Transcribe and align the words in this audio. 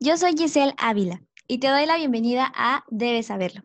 yo 0.00 0.16
soy 0.16 0.36
Giselle 0.36 0.74
Ávila 0.78 1.22
y 1.48 1.58
te 1.58 1.68
doy 1.68 1.84
la 1.84 1.96
bienvenida 1.96 2.52
a 2.54 2.84
Debes 2.88 3.26
Saberlo, 3.26 3.62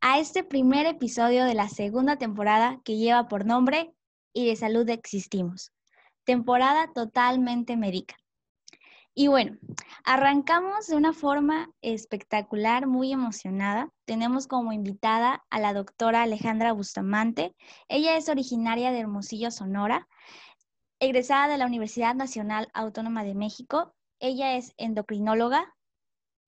a 0.00 0.18
este 0.18 0.42
primer 0.42 0.86
episodio 0.86 1.44
de 1.44 1.52
la 1.52 1.68
segunda 1.68 2.16
temporada 2.16 2.80
que 2.84 2.96
lleva 2.96 3.28
por 3.28 3.44
nombre 3.44 3.92
Y 4.32 4.46
de 4.46 4.56
Salud 4.56 4.88
Existimos, 4.88 5.72
temporada 6.24 6.90
totalmente 6.94 7.76
médica. 7.76 8.16
Y 9.14 9.28
bueno, 9.28 9.58
arrancamos 10.04 10.86
de 10.86 10.96
una 10.96 11.12
forma 11.12 11.70
espectacular, 11.82 12.86
muy 12.86 13.12
emocionada. 13.12 13.90
Tenemos 14.06 14.46
como 14.46 14.72
invitada 14.72 15.44
a 15.50 15.60
la 15.60 15.74
doctora 15.74 16.22
Alejandra 16.22 16.72
Bustamante. 16.72 17.54
Ella 17.88 18.16
es 18.16 18.28
originaria 18.30 18.90
de 18.90 19.00
Hermosillo, 19.00 19.50
Sonora, 19.50 20.08
egresada 20.98 21.46
de 21.46 21.58
la 21.58 21.66
Universidad 21.66 22.14
Nacional 22.14 22.68
Autónoma 22.72 23.22
de 23.22 23.34
México. 23.34 23.94
Ella 24.26 24.56
es 24.56 24.72
endocrinóloga, 24.78 25.76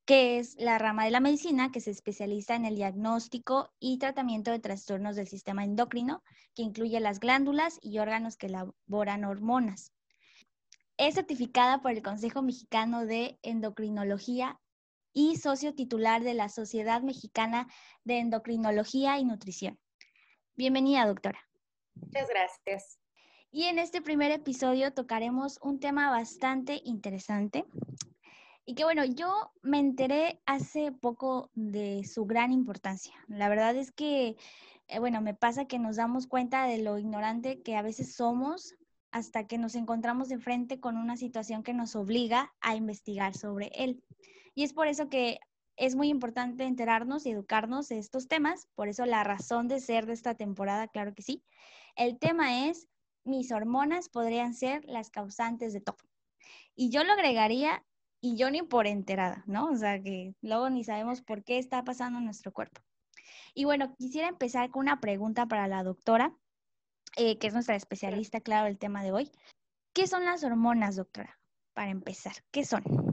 que 0.07 0.39
es 0.39 0.55
la 0.57 0.79
rama 0.79 1.05
de 1.05 1.11
la 1.11 1.21
medicina 1.21 1.71
que 1.71 1.83
se 1.83 1.91
especializa 1.91 2.55
en 2.55 2.65
el 2.65 2.75
diagnóstico 2.75 3.71
y 3.79 3.99
tratamiento 3.99 4.51
de 4.51 4.61
trastornos 4.61 5.15
del 5.15 5.29
sistema 5.29 5.63
endocrino, 5.63 6.23
que 6.55 6.63
incluye 6.63 6.99
las 7.01 7.21
glándulas 7.21 7.79
y 7.83 7.99
órganos 7.99 8.39
que 8.39 8.47
elaboran 8.47 9.27
hormonas. 9.27 9.93
Es 10.97 11.17
certificada 11.17 11.83
por 11.83 11.91
el 11.91 12.03
Consejo 12.03 12.41
Mexicano 12.41 13.05
de 13.05 13.39
Endocrinología 13.43 14.59
y 15.13 15.37
socio 15.37 15.75
titular 15.75 16.23
de 16.23 16.33
la 16.33 16.49
Sociedad 16.49 17.03
Mexicana 17.03 17.69
de 18.05 18.21
Endocrinología 18.21 19.19
y 19.19 19.27
Nutrición. 19.27 19.79
Bienvenida, 20.55 21.05
doctora. 21.05 21.47
Muchas 21.95 22.27
gracias. 22.27 22.99
Y 23.51 23.65
en 23.65 23.79
este 23.79 24.03
primer 24.03 24.33
episodio 24.33 24.93
tocaremos 24.93 25.59
un 25.63 25.81
tema 25.81 26.11
bastante 26.11 26.81
interesante 26.85 27.65
y 28.67 28.75
que 28.75 28.85
bueno, 28.85 29.05
yo 29.05 29.53
me 29.63 29.79
enteré 29.79 30.41
hace 30.45 30.91
poco 30.91 31.51
de 31.55 32.05
su 32.05 32.27
gran 32.27 32.53
importancia. 32.53 33.15
La 33.29 33.49
verdad 33.49 33.77
es 33.77 33.93
que, 33.93 34.37
eh, 34.89 34.99
bueno, 34.99 35.21
me 35.21 35.35
pasa 35.35 35.67
que 35.67 35.79
nos 35.79 35.97
damos 35.97 36.27
cuenta 36.27 36.67
de 36.67 36.79
lo 36.79 36.99
ignorante 36.99 37.63
que 37.63 37.77
a 37.77 37.83
veces 37.83 38.15
somos 38.15 38.75
hasta 39.13 39.47
que 39.47 39.57
nos 39.57 39.77
encontramos 39.77 40.29
de 40.29 40.39
frente 40.39 40.81
con 40.81 40.97
una 40.97 41.17
situación 41.17 41.63
que 41.63 41.73
nos 41.73 41.95
obliga 41.95 42.53
a 42.61 42.75
investigar 42.75 43.35
sobre 43.35 43.71
él. 43.75 44.03
Y 44.55 44.65
es 44.65 44.73
por 44.73 44.89
eso 44.89 45.09
que 45.09 45.39
es 45.77 45.95
muy 45.95 46.09
importante 46.09 46.65
enterarnos 46.65 47.25
y 47.25 47.31
educarnos 47.31 47.89
de 47.89 47.99
estos 47.99 48.27
temas, 48.27 48.67
por 48.75 48.89
eso 48.89 49.07
la 49.07 49.23
razón 49.23 49.69
de 49.69 49.81
ser 49.81 50.07
de 50.07 50.15
esta 50.15 50.35
temporada, 50.35 50.89
claro 50.89 51.15
que 51.15 51.23
sí. 51.23 51.45
El 51.95 52.19
tema 52.19 52.67
es, 52.67 52.89
mis 53.27 53.53
hormonas 53.53 54.09
podrían 54.09 54.55
ser 54.55 54.85
las 54.87 55.11
causantes 55.11 55.73
de 55.73 55.81
todo. 55.81 55.99
Y 56.75 56.91
yo 56.91 57.05
lo 57.05 57.13
agregaría, 57.13 57.85
y 58.21 58.37
yo 58.37 58.51
ni 58.51 58.63
por 58.63 58.87
enterada, 58.87 59.45
¿no? 59.47 59.67
O 59.67 59.77
sea, 59.77 60.03
que 60.03 60.35
luego 60.43 60.71
ni 60.71 60.85
sabemos 60.85 61.23
por 61.23 61.45
qué 61.45 61.59
está 61.59 61.85
pasando 61.85 62.19
en 62.19 62.25
nuestro 62.25 62.53
cuerpo. 62.53 62.81
Y 63.55 63.65
bueno, 63.65 63.95
quisiera 63.97 64.29
empezar 64.29 64.71
con 64.71 64.81
una 64.81 65.01
pregunta 65.01 65.47
para 65.47 65.69
la 65.69 65.83
doctora. 65.83 66.35
Eh, 67.17 67.39
que 67.39 67.47
es 67.47 67.55
nuestra 67.55 67.77
especialista, 67.77 68.41
claro, 68.41 68.67
el 68.67 68.79
tema 68.79 69.03
de 69.03 69.13
hoy. 69.13 69.33
¿Qué 69.95 70.07
son 70.07 70.27
las 70.27 70.45
hormonas, 70.45 70.97
doctora? 70.97 71.39
Para 71.73 71.91
empezar, 71.91 72.35
¿qué 72.51 72.65
son? 72.65 73.06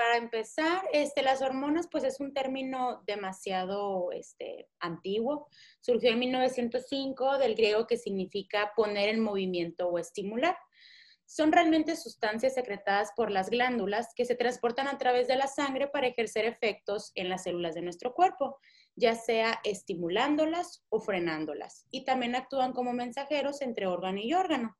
Para 0.00 0.16
empezar, 0.16 0.82
este, 0.94 1.22
las 1.22 1.42
hormonas, 1.42 1.86
pues 1.86 2.04
es 2.04 2.20
un 2.20 2.32
término 2.32 3.02
demasiado 3.06 4.12
este, 4.12 4.66
antiguo. 4.78 5.46
Surgió 5.82 6.10
en 6.10 6.20
1905 6.20 7.36
del 7.36 7.54
griego 7.54 7.86
que 7.86 7.98
significa 7.98 8.72
poner 8.74 9.10
en 9.10 9.20
movimiento 9.20 9.88
o 9.88 9.98
estimular. 9.98 10.56
Son 11.26 11.52
realmente 11.52 11.96
sustancias 11.96 12.54
secretadas 12.54 13.12
por 13.14 13.30
las 13.30 13.50
glándulas 13.50 14.14
que 14.16 14.24
se 14.24 14.34
transportan 14.34 14.88
a 14.88 14.96
través 14.96 15.28
de 15.28 15.36
la 15.36 15.48
sangre 15.48 15.86
para 15.86 16.06
ejercer 16.06 16.46
efectos 16.46 17.12
en 17.14 17.28
las 17.28 17.42
células 17.42 17.74
de 17.74 17.82
nuestro 17.82 18.14
cuerpo 18.14 18.58
ya 18.96 19.14
sea 19.14 19.60
estimulándolas 19.64 20.82
o 20.88 21.00
frenándolas. 21.00 21.86
Y 21.90 22.04
también 22.04 22.34
actúan 22.36 22.72
como 22.72 22.94
mensajeros 22.94 23.60
entre 23.60 23.86
órgano 23.86 24.18
y 24.18 24.32
órgano. 24.32 24.76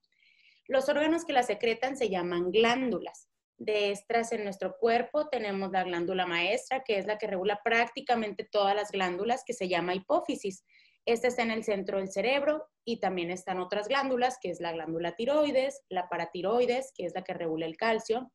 Los 0.67 0.89
órganos 0.89 1.27
que 1.27 1.35
las 1.35 1.47
secretan 1.47 1.97
se 1.97 2.09
llaman 2.09 2.51
glándulas. 2.51 3.30
De 3.61 3.91
estas 3.91 4.33
en 4.33 4.43
nuestro 4.45 4.79
cuerpo 4.79 5.29
tenemos 5.29 5.71
la 5.71 5.85
glándula 5.85 6.25
maestra, 6.25 6.83
que 6.83 6.97
es 6.97 7.07
la 7.07 7.19
que 7.19 7.27
regula 7.27 7.61
prácticamente 7.63 8.49
todas 8.51 8.75
las 8.75 8.91
glándulas, 8.91 9.45
que 9.45 9.53
se 9.53 9.69
llama 9.69 9.95
hipófisis. 9.95 10.65
Esta 11.05 11.29
está 11.29 11.43
en 11.43 11.51
el 11.51 11.63
centro 11.63 11.99
del 11.99 12.11
cerebro 12.11 12.65
y 12.87 13.01
también 13.01 13.31
están 13.31 13.61
otras 13.61 13.87
glándulas, 13.89 14.39
que 14.41 14.49
es 14.49 14.61
la 14.61 14.73
glándula 14.73 15.15
tiroides, 15.15 15.83
la 15.91 16.09
paratiroides, 16.09 16.91
que 16.97 17.05
es 17.05 17.13
la 17.15 17.23
que 17.23 17.35
regula 17.35 17.67
el 17.67 17.77
calcio, 17.77 18.33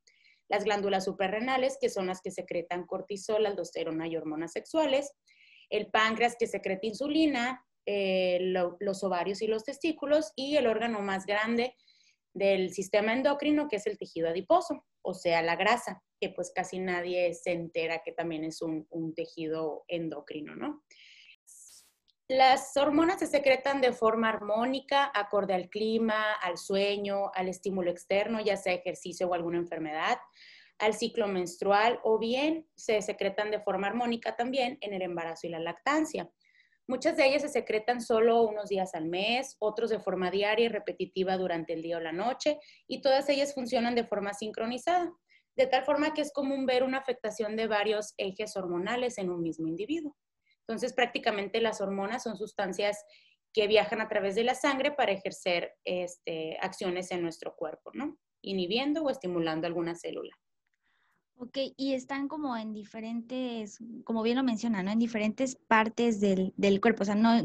las 0.47 0.63
glándulas 0.63 1.05
suprarrenales, 1.05 1.79
que 1.81 1.89
son 1.89 2.05
las 2.05 2.21
que 2.21 2.29
secretan 2.29 2.85
cortisol, 2.85 3.47
aldosterona 3.47 4.07
y 4.07 4.17
hormonas 4.17 4.51
sexuales, 4.51 5.11
el 5.71 5.87
páncreas 5.87 6.35
que 6.37 6.45
secreta 6.45 6.85
insulina, 6.85 7.65
eh, 7.87 8.37
los 8.79 9.03
ovarios 9.03 9.41
y 9.41 9.47
los 9.47 9.63
testículos 9.63 10.33
y 10.35 10.57
el 10.57 10.67
órgano 10.67 11.01
más 11.01 11.25
grande 11.25 11.75
del 12.31 12.73
sistema 12.73 13.11
endocrino 13.13 13.67
que 13.67 13.77
es 13.77 13.87
el 13.87 13.97
tejido 13.97 14.29
adiposo, 14.29 14.85
o 15.05 15.13
sea, 15.13 15.41
la 15.41 15.55
grasa, 15.55 16.03
que 16.19 16.29
pues 16.29 16.51
casi 16.53 16.79
nadie 16.79 17.33
se 17.33 17.51
entera 17.51 18.01
que 18.03 18.11
también 18.11 18.43
es 18.43 18.61
un, 18.61 18.87
un 18.89 19.13
tejido 19.13 19.83
endocrino, 19.87 20.55
¿no? 20.55 20.83
Las 22.27 22.75
hormonas 22.75 23.19
se 23.19 23.27
secretan 23.27 23.81
de 23.81 23.93
forma 23.93 24.29
armónica, 24.29 25.11
acorde 25.13 25.53
al 25.53 25.69
clima, 25.69 26.33
al 26.33 26.57
sueño, 26.57 27.31
al 27.35 27.49
estímulo 27.49 27.91
externo, 27.91 28.41
ya 28.41 28.57
sea 28.57 28.73
ejercicio 28.73 29.27
o 29.27 29.35
alguna 29.35 29.59
enfermedad 29.59 30.17
al 30.79 30.93
ciclo 30.93 31.27
menstrual 31.27 31.99
o 32.03 32.19
bien 32.19 32.67
se 32.75 33.01
secretan 33.01 33.51
de 33.51 33.59
forma 33.59 33.87
armónica 33.87 34.35
también 34.35 34.77
en 34.81 34.93
el 34.93 35.01
embarazo 35.01 35.47
y 35.47 35.49
la 35.49 35.59
lactancia. 35.59 36.29
Muchas 36.87 37.17
de 37.17 37.25
ellas 37.25 37.41
se 37.41 37.49
secretan 37.49 37.99
solo 37.99 38.43
unos 38.43 38.69
días 38.69 38.93
al 38.93 39.05
mes, 39.05 39.55
otros 39.59 39.89
de 39.89 39.99
forma 39.99 40.29
diaria 40.29 40.65
y 40.65 40.69
repetitiva 40.69 41.35
durante 41.37 41.73
el 41.73 41.81
día 41.81 41.97
o 41.97 41.99
la 41.99 42.11
noche, 42.11 42.59
y 42.87 43.01
todas 43.01 43.27
ellas 43.29 43.55
funcionan 43.55 43.95
de 43.95 44.05
forma 44.05 44.33
sincronizada, 44.33 45.11
de 45.57 45.67
tal 45.67 45.83
forma 45.83 46.13
que 46.13 46.21
es 46.21 46.31
común 46.31 46.65
ver 46.65 46.83
una 46.83 46.99
afectación 46.99 47.55
de 47.55 47.67
varios 47.67 48.13
ejes 48.17 48.55
hormonales 48.55 49.17
en 49.17 49.29
un 49.29 49.41
mismo 49.41 49.67
individuo. 49.67 50.15
Entonces, 50.67 50.93
prácticamente 50.93 51.61
las 51.61 51.81
hormonas 51.81 52.23
son 52.23 52.37
sustancias 52.37 53.03
que 53.53 53.67
viajan 53.67 54.01
a 54.01 54.09
través 54.09 54.35
de 54.35 54.43
la 54.43 54.53
sangre 54.53 54.91
para 54.91 55.13
ejercer 55.13 55.73
este, 55.85 56.57
acciones 56.61 57.09
en 57.11 57.21
nuestro 57.21 57.55
cuerpo, 57.55 57.91
¿no? 57.93 58.17
Inhibiendo 58.41 59.03
o 59.03 59.09
estimulando 59.09 59.65
alguna 59.65 59.95
célula. 59.95 60.35
Ok, 61.37 61.57
y 61.75 61.93
están 61.93 62.29
como 62.29 62.55
en 62.55 62.73
diferentes, 62.73 63.79
como 64.05 64.23
bien 64.23 64.37
lo 64.37 64.43
menciona, 64.43 64.81
¿no? 64.83 64.91
En 64.91 64.99
diferentes 64.99 65.57
partes 65.57 66.21
del, 66.21 66.53
cuerpo, 66.79 67.03
o 67.03 67.05
sea, 67.05 67.15
no, 67.15 67.37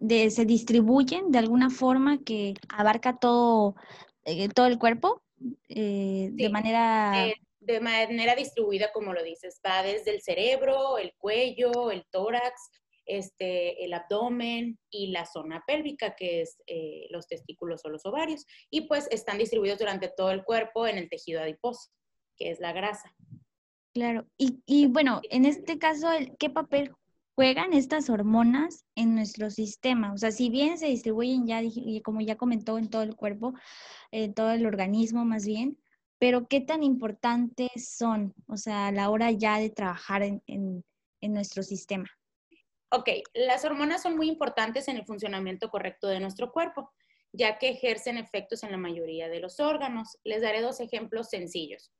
se 0.00 0.44
distribuyen 0.46 1.30
de 1.30 1.38
alguna 1.38 1.68
forma 1.68 2.22
que 2.24 2.54
abarca 2.70 3.18
todo, 3.18 3.76
eh, 4.24 4.48
todo 4.48 4.66
el 4.66 4.78
cuerpo 4.78 5.22
eh, 5.68 6.30
de 6.32 6.48
manera... 6.48 7.26
de 7.60 7.80
manera 7.80 8.34
distribuida, 8.34 8.90
como 8.92 9.12
lo 9.12 9.22
dices, 9.22 9.60
va 9.64 9.82
desde 9.82 10.14
el 10.14 10.22
cerebro, 10.22 10.96
el 10.96 11.12
cuello, 11.18 11.90
el 11.90 12.06
tórax, 12.10 12.70
este, 13.06 13.84
el 13.84 13.92
abdomen 13.92 14.78
y 14.90 15.08
la 15.08 15.26
zona 15.26 15.62
pélvica, 15.66 16.14
que 16.16 16.40
es 16.42 16.56
eh, 16.66 17.06
los 17.10 17.26
testículos 17.26 17.84
o 17.84 17.90
los 17.90 18.06
ovarios, 18.06 18.46
y 18.70 18.82
pues 18.82 19.06
están 19.10 19.36
distribuidos 19.36 19.78
durante 19.78 20.08
todo 20.08 20.30
el 20.30 20.44
cuerpo 20.44 20.86
en 20.86 20.96
el 20.98 21.08
tejido 21.08 21.42
adiposo, 21.42 21.90
que 22.36 22.50
es 22.50 22.60
la 22.60 22.72
grasa. 22.72 23.14
Claro, 23.94 24.26
y, 24.36 24.86
bueno, 24.86 25.20
en 25.30 25.44
este 25.44 25.78
caso, 25.78 26.08
¿qué 26.38 26.50
papel 26.50 26.92
juegan 27.36 27.72
estas 27.72 28.10
hormonas 28.10 28.84
en 28.96 29.14
nuestro 29.14 29.50
sistema? 29.50 30.12
O 30.12 30.18
sea, 30.18 30.32
si 30.32 30.50
bien 30.50 30.78
se 30.78 30.86
distribuyen 30.86 31.46
ya, 31.46 31.62
como 32.02 32.20
ya 32.20 32.36
comentó, 32.36 32.76
en 32.78 32.90
todo 32.90 33.02
el 33.02 33.14
cuerpo, 33.14 33.54
en 34.10 34.34
todo 34.34 34.50
el 34.50 34.66
organismo 34.66 35.24
más 35.24 35.46
bien, 35.46 35.78
pero 36.18 36.48
¿qué 36.48 36.60
tan 36.60 36.82
importantes 36.82 37.94
son? 37.96 38.34
O 38.48 38.56
sea, 38.56 38.88
a 38.88 38.92
la 38.92 39.10
hora 39.10 39.30
ya 39.30 39.58
de 39.58 39.70
trabajar 39.70 40.22
en, 40.22 40.42
en 41.24 41.32
nuestro 41.32 41.62
sistema. 41.62 42.08
Ok, 42.90 43.08
las 43.32 43.64
hormonas 43.64 44.02
son 44.02 44.16
muy 44.16 44.28
importantes 44.28 44.86
en 44.88 44.96
el 44.96 45.04
funcionamiento 45.04 45.68
correcto 45.68 46.06
de 46.06 46.20
nuestro 46.20 46.52
cuerpo, 46.52 46.92
ya 47.32 47.58
que 47.58 47.70
ejercen 47.70 48.18
efectos 48.18 48.62
en 48.62 48.70
la 48.70 48.76
mayoría 48.76 49.28
de 49.28 49.40
los 49.40 49.58
órganos. 49.58 50.18
Les 50.22 50.42
daré 50.42 50.60
dos 50.60 50.80
ejemplos 50.80 51.28
sencillos. 51.28 51.92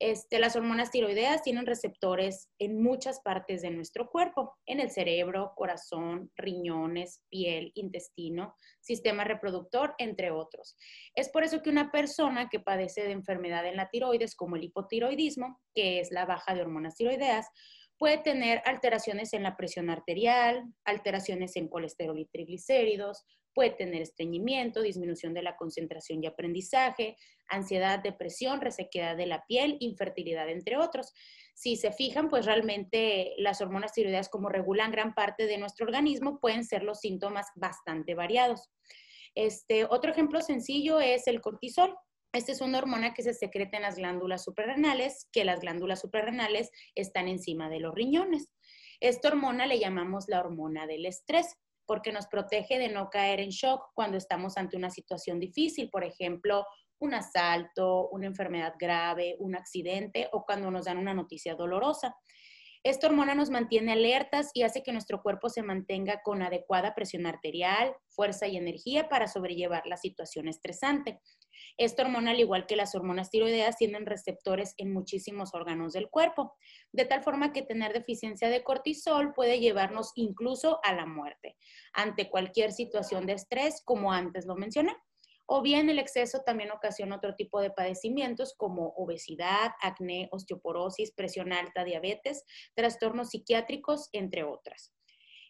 Este, 0.00 0.38
las 0.38 0.56
hormonas 0.56 0.90
tiroideas 0.90 1.42
tienen 1.42 1.66
receptores 1.66 2.50
en 2.58 2.82
muchas 2.82 3.20
partes 3.20 3.62
de 3.62 3.70
nuestro 3.70 4.10
cuerpo, 4.10 4.54
en 4.66 4.80
el 4.80 4.90
cerebro, 4.90 5.52
corazón, 5.56 6.30
riñones, 6.36 7.22
piel, 7.30 7.70
intestino, 7.74 8.56
sistema 8.80 9.24
reproductor, 9.24 9.94
entre 9.98 10.30
otros. 10.30 10.76
Es 11.14 11.28
por 11.28 11.44
eso 11.44 11.62
que 11.62 11.70
una 11.70 11.92
persona 11.92 12.48
que 12.48 12.60
padece 12.60 13.04
de 13.04 13.12
enfermedad 13.12 13.66
en 13.66 13.76
la 13.76 13.88
tiroides, 13.88 14.34
como 14.34 14.56
el 14.56 14.64
hipotiroidismo, 14.64 15.60
que 15.74 16.00
es 16.00 16.10
la 16.10 16.26
baja 16.26 16.54
de 16.54 16.62
hormonas 16.62 16.96
tiroideas, 16.96 17.46
puede 17.98 18.18
tener 18.18 18.62
alteraciones 18.64 19.32
en 19.32 19.42
la 19.42 19.56
presión 19.56 19.90
arterial, 19.90 20.64
alteraciones 20.84 21.56
en 21.56 21.68
colesterol 21.68 22.18
y 22.18 22.26
triglicéridos, 22.26 23.24
puede 23.54 23.70
tener 23.70 24.02
estreñimiento, 24.02 24.82
disminución 24.82 25.32
de 25.32 25.42
la 25.42 25.56
concentración 25.56 26.22
y 26.22 26.26
aprendizaje, 26.26 27.16
ansiedad, 27.48 28.00
depresión, 28.00 28.60
resequedad 28.60 29.16
de 29.16 29.26
la 29.26 29.44
piel, 29.46 29.76
infertilidad, 29.80 30.48
entre 30.48 30.76
otros. 30.76 31.12
Si 31.54 31.76
se 31.76 31.92
fijan, 31.92 32.28
pues 32.28 32.46
realmente 32.46 33.32
las 33.38 33.60
hormonas 33.60 33.92
tiroideas, 33.92 34.28
como 34.28 34.48
regulan 34.48 34.90
gran 34.90 35.14
parte 35.14 35.46
de 35.46 35.58
nuestro 35.58 35.86
organismo, 35.86 36.40
pueden 36.40 36.64
ser 36.64 36.82
los 36.82 37.00
síntomas 37.00 37.46
bastante 37.54 38.14
variados. 38.14 38.70
Este, 39.34 39.84
otro 39.84 40.10
ejemplo 40.10 40.40
sencillo 40.40 41.00
es 41.00 41.26
el 41.26 41.40
cortisol. 41.40 41.94
Esta 42.34 42.50
es 42.50 42.60
una 42.60 42.78
hormona 42.78 43.14
que 43.14 43.22
se 43.22 43.32
secreta 43.32 43.76
en 43.76 43.84
las 43.84 43.94
glándulas 43.94 44.42
suprarrenales, 44.42 45.28
que 45.30 45.44
las 45.44 45.60
glándulas 45.60 46.00
suprarrenales 46.00 46.72
están 46.96 47.28
encima 47.28 47.68
de 47.68 47.78
los 47.78 47.94
riñones. 47.94 48.52
Esta 48.98 49.28
hormona 49.28 49.66
le 49.66 49.78
llamamos 49.78 50.24
la 50.26 50.40
hormona 50.40 50.88
del 50.88 51.06
estrés 51.06 51.54
porque 51.86 52.10
nos 52.10 52.26
protege 52.26 52.80
de 52.80 52.88
no 52.88 53.08
caer 53.08 53.38
en 53.38 53.50
shock 53.50 53.92
cuando 53.94 54.16
estamos 54.16 54.56
ante 54.56 54.76
una 54.76 54.90
situación 54.90 55.38
difícil, 55.38 55.90
por 55.90 56.02
ejemplo, 56.02 56.66
un 56.98 57.14
asalto, 57.14 58.08
una 58.08 58.26
enfermedad 58.26 58.74
grave, 58.80 59.36
un 59.38 59.54
accidente 59.54 60.28
o 60.32 60.44
cuando 60.44 60.72
nos 60.72 60.86
dan 60.86 60.98
una 60.98 61.14
noticia 61.14 61.54
dolorosa. 61.54 62.16
Esta 62.84 63.06
hormona 63.06 63.34
nos 63.34 63.48
mantiene 63.48 63.92
alertas 63.92 64.50
y 64.52 64.62
hace 64.62 64.82
que 64.82 64.92
nuestro 64.92 65.22
cuerpo 65.22 65.48
se 65.48 65.62
mantenga 65.62 66.20
con 66.22 66.42
adecuada 66.42 66.94
presión 66.94 67.24
arterial, 67.24 67.96
fuerza 68.10 68.46
y 68.46 68.58
energía 68.58 69.08
para 69.08 69.26
sobrellevar 69.26 69.86
la 69.86 69.96
situación 69.96 70.48
estresante. 70.48 71.18
Esta 71.78 72.02
hormona, 72.02 72.32
al 72.32 72.40
igual 72.40 72.66
que 72.66 72.76
las 72.76 72.94
hormonas 72.94 73.30
tiroideas, 73.30 73.78
tienen 73.78 74.04
receptores 74.04 74.74
en 74.76 74.92
muchísimos 74.92 75.54
órganos 75.54 75.94
del 75.94 76.10
cuerpo, 76.10 76.58
de 76.92 77.06
tal 77.06 77.22
forma 77.22 77.54
que 77.54 77.62
tener 77.62 77.94
deficiencia 77.94 78.50
de 78.50 78.62
cortisol 78.62 79.32
puede 79.32 79.60
llevarnos 79.60 80.12
incluso 80.14 80.78
a 80.82 80.92
la 80.92 81.06
muerte 81.06 81.56
ante 81.94 82.28
cualquier 82.28 82.72
situación 82.72 83.24
de 83.24 83.32
estrés, 83.32 83.80
como 83.82 84.12
antes 84.12 84.44
lo 84.44 84.56
mencioné 84.56 84.94
o 85.46 85.62
bien 85.62 85.90
el 85.90 85.98
exceso 85.98 86.42
también 86.44 86.70
ocasiona 86.70 87.16
otro 87.16 87.34
tipo 87.34 87.60
de 87.60 87.70
padecimientos 87.70 88.54
como 88.56 88.88
obesidad, 88.96 89.72
acné, 89.82 90.28
osteoporosis, 90.30 91.12
presión 91.12 91.52
alta, 91.52 91.84
diabetes, 91.84 92.44
trastornos 92.74 93.30
psiquiátricos, 93.30 94.08
entre 94.12 94.44
otras. 94.44 94.92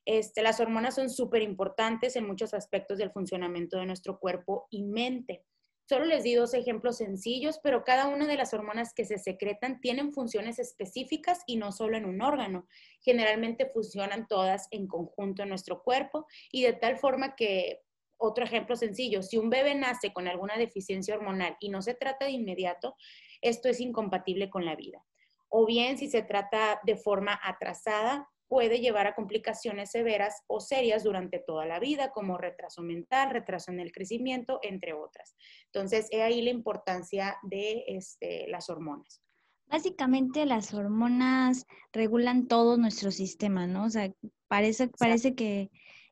Este, 0.04 0.42
las 0.42 0.60
hormonas 0.60 0.96
son 0.96 1.08
súper 1.08 1.42
importantes 1.42 2.16
en 2.16 2.26
muchos 2.26 2.52
aspectos 2.52 2.98
del 2.98 3.12
funcionamiento 3.12 3.78
de 3.78 3.86
nuestro 3.86 4.18
cuerpo 4.18 4.66
y 4.70 4.82
mente. 4.82 5.44
Solo 5.86 6.06
les 6.06 6.24
di 6.24 6.34
dos 6.34 6.54
ejemplos 6.54 6.96
sencillos, 6.96 7.60
pero 7.62 7.84
cada 7.84 8.08
una 8.08 8.26
de 8.26 8.36
las 8.36 8.54
hormonas 8.54 8.94
que 8.94 9.04
se 9.04 9.18
secretan 9.18 9.80
tienen 9.80 10.14
funciones 10.14 10.58
específicas 10.58 11.40
y 11.46 11.56
no 11.56 11.72
solo 11.72 11.98
en 11.98 12.06
un 12.06 12.22
órgano. 12.22 12.66
Generalmente 13.02 13.70
funcionan 13.70 14.26
todas 14.26 14.66
en 14.70 14.86
conjunto 14.86 15.42
en 15.42 15.50
nuestro 15.50 15.82
cuerpo 15.82 16.26
y 16.50 16.62
de 16.62 16.72
tal 16.72 16.96
forma 16.96 17.36
que 17.36 17.82
otro 18.24 18.44
ejemplo 18.44 18.76
sencillo, 18.76 19.22
si 19.22 19.36
un 19.36 19.50
bebé 19.50 19.74
nace 19.74 20.12
con 20.12 20.28
alguna 20.28 20.56
deficiencia 20.56 21.14
hormonal 21.14 21.56
y 21.60 21.68
no 21.68 21.82
se 21.82 21.94
trata 21.94 22.24
de 22.24 22.32
inmediato, 22.32 22.96
esto 23.40 23.68
es 23.68 23.80
incompatible 23.80 24.48
con 24.50 24.64
la 24.64 24.76
vida. 24.76 25.04
O 25.48 25.66
bien, 25.66 25.98
si 25.98 26.08
se 26.08 26.22
trata 26.22 26.80
de 26.84 26.96
forma 26.96 27.38
atrasada, 27.42 28.28
puede 28.48 28.80
llevar 28.80 29.06
a 29.06 29.14
complicaciones 29.14 29.90
severas 29.90 30.42
o 30.46 30.60
serias 30.60 31.04
durante 31.04 31.38
toda 31.38 31.66
la 31.66 31.78
vida, 31.78 32.12
como 32.12 32.38
retraso 32.38 32.82
mental, 32.82 33.30
retraso 33.30 33.70
en 33.70 33.80
el 33.80 33.92
crecimiento, 33.92 34.58
entre 34.62 34.92
otras. 34.92 35.36
Entonces, 35.66 36.08
he 36.10 36.22
ahí 36.22 36.42
la 36.42 36.50
importancia 36.50 37.36
de 37.42 37.84
este, 37.86 38.46
las 38.48 38.70
hormonas. 38.70 39.22
Básicamente 39.66 40.44
las 40.44 40.74
hormonas 40.74 41.66
regulan 41.92 42.48
todo 42.48 42.76
nuestro 42.76 43.10
sistema, 43.10 43.66
¿no? 43.66 43.84
O 43.84 43.90
sea, 43.90 44.12
parece, 44.46 44.88
parece 44.98 45.34
que, 45.34 45.70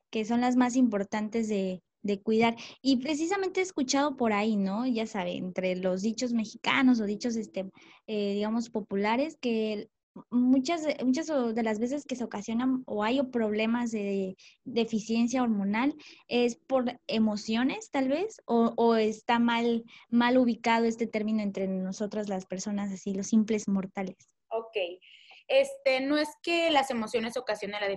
que 0.09 0.25
son 0.25 0.41
las 0.41 0.55
más 0.55 0.75
importantes 0.75 1.47
de, 1.47 1.81
de 2.03 2.21
cuidar. 2.21 2.55
Y 2.81 2.97
precisamente 2.97 3.61
he 3.61 3.63
escuchado 3.63 4.15
por 4.15 4.33
ahí, 4.33 4.55
¿no? 4.55 4.85
Ya 4.85 5.07
sabe, 5.07 5.37
entre 5.37 5.75
los 5.75 6.01
dichos 6.01 6.33
mexicanos 6.33 6.99
o 6.99 7.05
dichos, 7.05 7.35
este, 7.35 7.71
eh, 8.07 8.33
digamos, 8.35 8.69
populares, 8.69 9.37
que 9.41 9.89
muchas, 10.29 10.85
muchas 11.03 11.27
de 11.27 11.63
las 11.63 11.79
veces 11.79 12.05
que 12.05 12.15
se 12.15 12.23
ocasionan 12.23 12.83
o 12.85 13.03
hay 13.03 13.21
problemas 13.23 13.91
de 13.91 14.35
deficiencia 14.63 15.41
hormonal 15.41 15.95
es 16.27 16.55
por 16.55 16.99
emociones, 17.07 17.89
tal 17.89 18.09
vez, 18.09 18.41
o, 18.45 18.73
o 18.77 18.95
está 18.95 19.39
mal, 19.39 19.83
mal 20.09 20.37
ubicado 20.37 20.85
este 20.85 21.07
término 21.07 21.41
entre 21.41 21.67
nosotras 21.67 22.29
las 22.29 22.45
personas, 22.45 22.91
así, 22.91 23.13
los 23.13 23.27
simples 23.27 23.67
mortales. 23.67 24.17
Ok. 24.49 24.77
Este, 25.47 26.01
no 26.01 26.17
es 26.17 26.29
que 26.41 26.71
las 26.71 26.89
emociones 26.89 27.37
ocasionen 27.37 27.81
la 27.81 27.89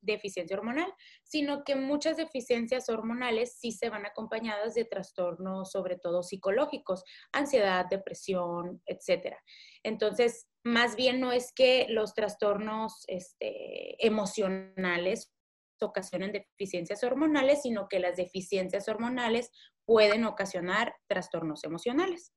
deficiencia 0.00 0.56
hormonal, 0.56 0.92
sino 1.22 1.64
que 1.64 1.76
muchas 1.76 2.16
deficiencias 2.16 2.88
hormonales 2.88 3.56
sí 3.58 3.72
se 3.72 3.88
van 3.88 4.04
acompañadas 4.06 4.74
de 4.74 4.84
trastornos, 4.84 5.70
sobre 5.70 5.96
todo 5.96 6.22
psicológicos, 6.22 7.04
ansiedad, 7.32 7.86
depresión, 7.88 8.82
etcétera. 8.86 9.38
Entonces, 9.82 10.48
más 10.64 10.96
bien 10.96 11.20
no 11.20 11.32
es 11.32 11.52
que 11.52 11.86
los 11.88 12.14
trastornos 12.14 13.04
este, 13.06 14.04
emocionales 14.04 15.32
ocasionen 15.80 16.32
deficiencias 16.32 17.04
hormonales, 17.04 17.62
sino 17.62 17.88
que 17.88 18.00
las 18.00 18.16
deficiencias 18.16 18.88
hormonales 18.88 19.50
pueden 19.84 20.24
ocasionar 20.24 20.94
trastornos 21.06 21.64
emocionales. 21.64 22.32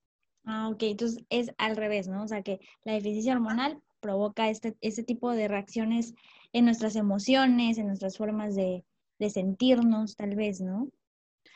Ah, 0.46 0.70
ok, 0.70 0.84
entonces 0.84 1.24
es 1.30 1.52
al 1.58 1.76
revés, 1.76 2.08
¿no? 2.08 2.24
O 2.24 2.28
sea, 2.28 2.42
que 2.42 2.60
la 2.84 2.94
deficiencia 2.94 3.34
hormonal 3.34 3.82
provoca 4.02 4.50
este, 4.50 4.76
este 4.82 5.04
tipo 5.04 5.32
de 5.32 5.48
reacciones 5.48 6.14
en 6.52 6.66
nuestras 6.66 6.96
emociones, 6.96 7.78
en 7.78 7.88
nuestras 7.88 8.18
formas 8.18 8.56
de, 8.56 8.84
sentirnos, 9.30 10.16
tal 10.16 10.36
vez, 10.36 10.62
¿no? 10.62 10.90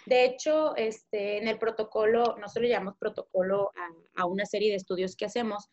De 0.06 0.26
hecho, 0.26 0.76
este, 0.76 1.40
en 1.40 1.48
el 1.48 1.58
protocolo, 1.58 2.38
nosotros 2.38 2.64
le 2.64 2.70
llamamos 2.70 2.96
protocolo 3.00 3.72
a, 3.76 4.22
a, 4.22 4.26
una 4.28 4.46
serie 4.46 4.70
de 4.70 4.76
estudios 4.76 5.16
que 5.16 5.26
hacemos, 5.26 5.68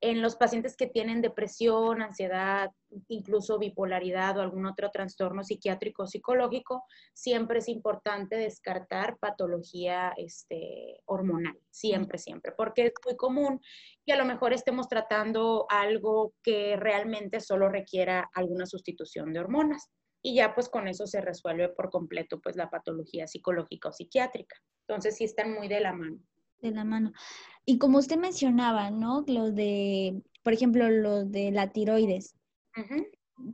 en 0.00 0.20
los 0.20 0.36
pacientes 0.36 0.76
que 0.76 0.86
tienen 0.86 1.22
depresión, 1.22 2.02
ansiedad, 2.02 2.70
incluso 3.08 3.58
bipolaridad 3.58 4.36
o 4.36 4.42
algún 4.42 4.66
otro 4.66 4.90
trastorno 4.90 5.42
psiquiátrico 5.42 6.02
o 6.02 6.06
psicológico, 6.06 6.84
siempre 7.14 7.60
es 7.60 7.68
importante 7.68 8.36
descartar 8.36 9.16
patología 9.18 10.12
este, 10.16 11.00
hormonal, 11.06 11.58
siempre, 11.70 12.18
siempre, 12.18 12.52
porque 12.52 12.86
es 12.86 12.92
muy 13.04 13.16
común 13.16 13.60
que 14.04 14.12
a 14.12 14.16
lo 14.16 14.26
mejor 14.26 14.52
estemos 14.52 14.88
tratando 14.88 15.66
algo 15.70 16.34
que 16.42 16.76
realmente 16.76 17.40
solo 17.40 17.68
requiera 17.68 18.28
alguna 18.34 18.66
sustitución 18.66 19.32
de 19.32 19.40
hormonas 19.40 19.88
y 20.22 20.34
ya 20.34 20.54
pues 20.54 20.68
con 20.68 20.88
eso 20.88 21.06
se 21.06 21.20
resuelve 21.20 21.70
por 21.70 21.90
completo 21.90 22.40
pues 22.40 22.56
la 22.56 22.68
patología 22.68 23.26
psicológica 23.26 23.88
o 23.88 23.92
psiquiátrica. 23.92 24.56
Entonces 24.86 25.16
sí 25.16 25.24
están 25.24 25.52
muy 25.52 25.68
de 25.68 25.80
la 25.80 25.92
mano 25.92 26.18
de 26.60 26.70
la 26.70 26.84
mano. 26.84 27.12
Y 27.64 27.78
como 27.78 27.98
usted 27.98 28.16
mencionaba, 28.16 28.90
¿no? 28.90 29.24
Lo 29.26 29.50
de, 29.50 30.22
por 30.42 30.52
ejemplo, 30.52 30.88
lo 30.90 31.24
de 31.24 31.50
la 31.50 31.72
tiroides. 31.72 32.36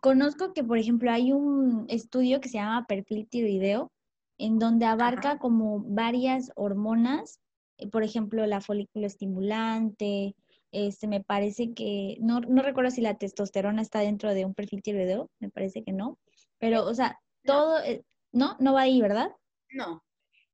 Conozco 0.01 0.53
que, 0.53 0.63
por 0.63 0.79
ejemplo, 0.79 1.11
hay 1.11 1.33
un 1.33 1.87
estudio 1.89 2.41
que 2.41 2.49
se 2.49 2.59
llama 2.59 2.87
perfil 2.87 3.29
tiroideo, 3.29 3.91
en 4.39 4.59
donde 4.59 4.87
abarca 4.87 5.39
como 5.39 5.81
varias 5.81 6.51
hormonas, 6.57 7.41
eh, 7.79 7.89
por 7.89 8.03
ejemplo, 8.03 8.47
la 8.47 8.61
folículo 8.61 9.07
estimulante, 9.07 10.35
este, 10.73 11.07
me 11.07 11.23
parece 11.23 11.75
que, 11.75 12.17
no, 12.21 12.41
no 12.41 12.63
recuerdo 12.63 12.91
si 12.91 13.01
la 13.01 13.19
testosterona 13.19 13.83
está 13.83 14.01
dentro 14.01 14.33
de 14.35 14.45
un 14.45 14.55
perfil 14.55 14.83
tiroideo, 14.83 15.31
me 15.39 15.51
parece 15.51 15.85
que 15.85 15.93
no, 15.93 16.19
pero, 16.59 16.85
o 16.85 16.95
sea, 16.95 17.21
todo, 17.45 17.79
eh, 17.83 18.05
¿no? 18.33 18.57
No 18.59 18.73
va 18.73 18.83
ahí, 18.83 19.01
¿verdad? 19.01 19.31
No, 19.71 20.03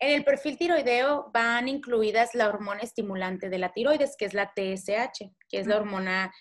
en 0.00 0.14
el 0.14 0.24
perfil 0.24 0.56
tiroideo 0.56 1.30
van 1.32 1.68
incluidas 1.68 2.34
la 2.34 2.48
hormona 2.48 2.80
estimulante 2.82 3.48
de 3.48 3.58
la 3.58 3.72
tiroides, 3.72 4.16
que 4.16 4.26
es 4.26 4.34
la 4.34 4.52
TSH, 4.54 5.30
que 5.48 5.58
es 5.58 5.66
la 5.66 5.76
hormona 5.76 6.32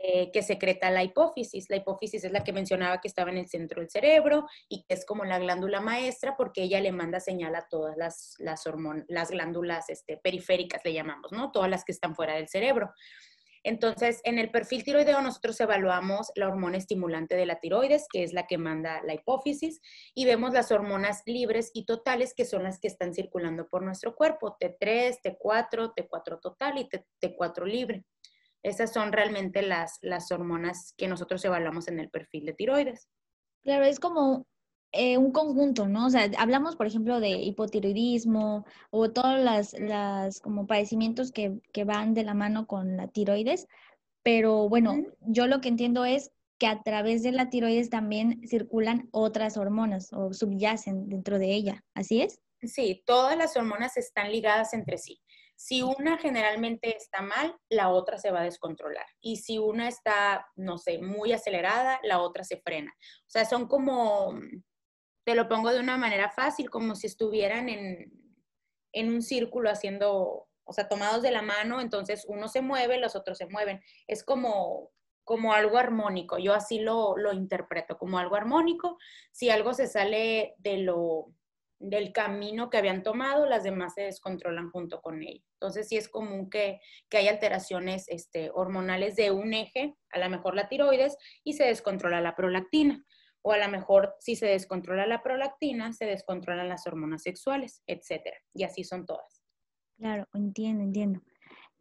eh, 0.00 0.30
que 0.32 0.42
secreta 0.42 0.90
la 0.90 1.02
hipófisis. 1.02 1.68
La 1.68 1.76
hipófisis 1.76 2.24
es 2.24 2.32
la 2.32 2.42
que 2.42 2.52
mencionaba 2.52 3.00
que 3.00 3.08
estaba 3.08 3.30
en 3.30 3.38
el 3.38 3.48
centro 3.48 3.80
del 3.80 3.90
cerebro 3.90 4.46
y 4.68 4.84
que 4.84 4.94
es 4.94 5.04
como 5.04 5.24
la 5.24 5.38
glándula 5.38 5.80
maestra 5.80 6.34
porque 6.36 6.62
ella 6.62 6.80
le 6.80 6.92
manda 6.92 7.20
señal 7.20 7.54
a 7.54 7.66
todas 7.68 7.96
las, 7.96 8.34
las, 8.38 8.64
las 9.08 9.30
glándulas 9.30 9.90
este, 9.90 10.16
periféricas, 10.16 10.82
le 10.84 10.94
llamamos, 10.94 11.32
¿no? 11.32 11.52
Todas 11.52 11.68
las 11.68 11.84
que 11.84 11.92
están 11.92 12.14
fuera 12.14 12.36
del 12.36 12.48
cerebro. 12.48 12.92
Entonces, 13.64 14.20
en 14.24 14.38
el 14.38 14.50
perfil 14.50 14.82
tiroideo 14.82 15.20
nosotros 15.22 15.60
evaluamos 15.60 16.32
la 16.34 16.48
hormona 16.48 16.78
estimulante 16.78 17.36
de 17.36 17.46
la 17.46 17.60
tiroides, 17.60 18.06
que 18.12 18.24
es 18.24 18.32
la 18.32 18.46
que 18.46 18.58
manda 18.58 19.02
la 19.04 19.14
hipófisis, 19.14 19.80
y 20.14 20.24
vemos 20.24 20.52
las 20.52 20.72
hormonas 20.72 21.22
libres 21.26 21.70
y 21.72 21.84
totales, 21.84 22.34
que 22.34 22.44
son 22.44 22.64
las 22.64 22.80
que 22.80 22.88
están 22.88 23.14
circulando 23.14 23.68
por 23.68 23.82
nuestro 23.82 24.16
cuerpo, 24.16 24.56
T3, 24.58 25.18
T4, 25.22 25.92
T4 25.94 26.40
total 26.40 26.78
y 26.78 26.88
T4 27.20 27.64
libre. 27.66 28.04
Esas 28.64 28.92
son 28.92 29.12
realmente 29.12 29.62
las, 29.62 29.98
las 30.02 30.30
hormonas 30.32 30.94
que 30.96 31.08
nosotros 31.08 31.44
evaluamos 31.44 31.88
en 31.88 32.00
el 32.00 32.10
perfil 32.10 32.46
de 32.46 32.54
tiroides. 32.54 33.08
Claro, 33.62 33.84
es 33.84 34.00
como 34.00 34.46
eh, 34.92 35.18
un 35.18 35.32
conjunto, 35.32 35.88
¿no? 35.88 36.06
O 36.06 36.10
sea, 36.10 36.30
hablamos, 36.38 36.76
por 36.76 36.86
ejemplo, 36.86 37.18
de 37.18 37.30
hipotiroidismo 37.30 38.66
o 38.90 39.10
todos 39.10 39.40
las, 39.40 39.72
las 39.78 40.40
como 40.40 40.66
padecimientos 40.66 41.32
que, 41.32 41.58
que, 41.72 41.84
van 41.84 42.14
de 42.14 42.24
la 42.24 42.34
mano 42.34 42.66
con 42.66 42.96
la 42.96 43.08
tiroides, 43.08 43.66
pero 44.22 44.68
bueno, 44.68 44.96
yo 45.20 45.46
lo 45.46 45.60
que 45.60 45.68
entiendo 45.68 46.04
es 46.04 46.30
que 46.58 46.66
a 46.66 46.82
través 46.82 47.22
de 47.22 47.32
la 47.32 47.50
tiroides 47.50 47.90
también 47.90 48.40
circulan 48.46 49.08
otras 49.10 49.56
hormonas 49.56 50.12
o 50.12 50.32
subyacen 50.32 51.08
dentro 51.08 51.38
de 51.38 51.54
ella, 51.54 51.84
¿así 51.94 52.22
es? 52.22 52.40
Sí, 52.60 53.02
todas 53.06 53.36
las 53.36 53.56
hormonas 53.56 53.96
están 53.96 54.30
ligadas 54.30 54.72
entre 54.74 54.98
sí. 54.98 55.20
Si 55.56 55.82
una 55.82 56.18
generalmente 56.18 56.96
está 56.96 57.22
mal, 57.22 57.56
la 57.68 57.88
otra 57.90 58.18
se 58.18 58.30
va 58.30 58.40
a 58.40 58.44
descontrolar. 58.44 59.06
Y 59.20 59.36
si 59.36 59.58
una 59.58 59.88
está, 59.88 60.46
no 60.56 60.78
sé, 60.78 60.98
muy 60.98 61.32
acelerada, 61.32 62.00
la 62.02 62.20
otra 62.20 62.44
se 62.44 62.58
frena. 62.58 62.92
O 62.98 63.30
sea, 63.30 63.44
son 63.44 63.68
como, 63.68 64.38
te 65.24 65.34
lo 65.34 65.48
pongo 65.48 65.70
de 65.70 65.80
una 65.80 65.96
manera 65.96 66.30
fácil, 66.30 66.70
como 66.70 66.94
si 66.94 67.06
estuvieran 67.06 67.68
en, 67.68 68.12
en 68.92 69.12
un 69.12 69.22
círculo 69.22 69.70
haciendo, 69.70 70.48
o 70.64 70.72
sea, 70.72 70.88
tomados 70.88 71.22
de 71.22 71.30
la 71.30 71.42
mano, 71.42 71.80
entonces 71.80 72.24
uno 72.28 72.48
se 72.48 72.60
mueve, 72.60 72.98
los 72.98 73.16
otros 73.16 73.38
se 73.38 73.46
mueven. 73.46 73.80
Es 74.06 74.24
como, 74.24 74.90
como 75.24 75.52
algo 75.52 75.78
armónico, 75.78 76.38
yo 76.38 76.54
así 76.54 76.80
lo, 76.80 77.16
lo 77.16 77.32
interpreto, 77.32 77.98
como 77.98 78.18
algo 78.18 78.36
armónico. 78.36 78.98
Si 79.30 79.50
algo 79.50 79.74
se 79.74 79.86
sale 79.86 80.54
de 80.58 80.78
lo, 80.78 81.32
del 81.82 82.12
camino 82.12 82.70
que 82.70 82.78
habían 82.78 83.02
tomado, 83.02 83.44
las 83.44 83.64
demás 83.64 83.94
se 83.94 84.02
descontrolan 84.02 84.70
junto 84.70 85.02
con 85.02 85.22
ello. 85.22 85.44
Entonces 85.54 85.88
sí 85.88 85.96
es 85.96 86.08
común 86.08 86.48
que, 86.48 86.80
que 87.08 87.28
alteraciones 87.28 88.08
este, 88.08 88.50
hormonales 88.54 89.16
de 89.16 89.32
un 89.32 89.52
eje, 89.52 89.96
a 90.10 90.18
lo 90.20 90.30
mejor 90.30 90.54
la 90.54 90.68
tiroides, 90.68 91.16
y 91.42 91.54
se 91.54 91.64
descontrola 91.64 92.20
la 92.20 92.36
prolactina. 92.36 93.04
O 93.42 93.52
a 93.52 93.58
lo 93.58 93.68
mejor 93.68 94.14
si 94.20 94.36
se 94.36 94.46
descontrola 94.46 95.06
la 95.06 95.22
prolactina, 95.22 95.92
se 95.92 96.06
descontrolan 96.06 96.68
las 96.68 96.86
hormonas 96.86 97.22
sexuales, 97.22 97.82
etcétera. 97.86 98.36
Y 98.54 98.62
así 98.64 98.84
son 98.84 99.04
todas. 99.04 99.42
Claro, 99.98 100.26
entiendo, 100.34 100.82
entiendo. 100.82 101.20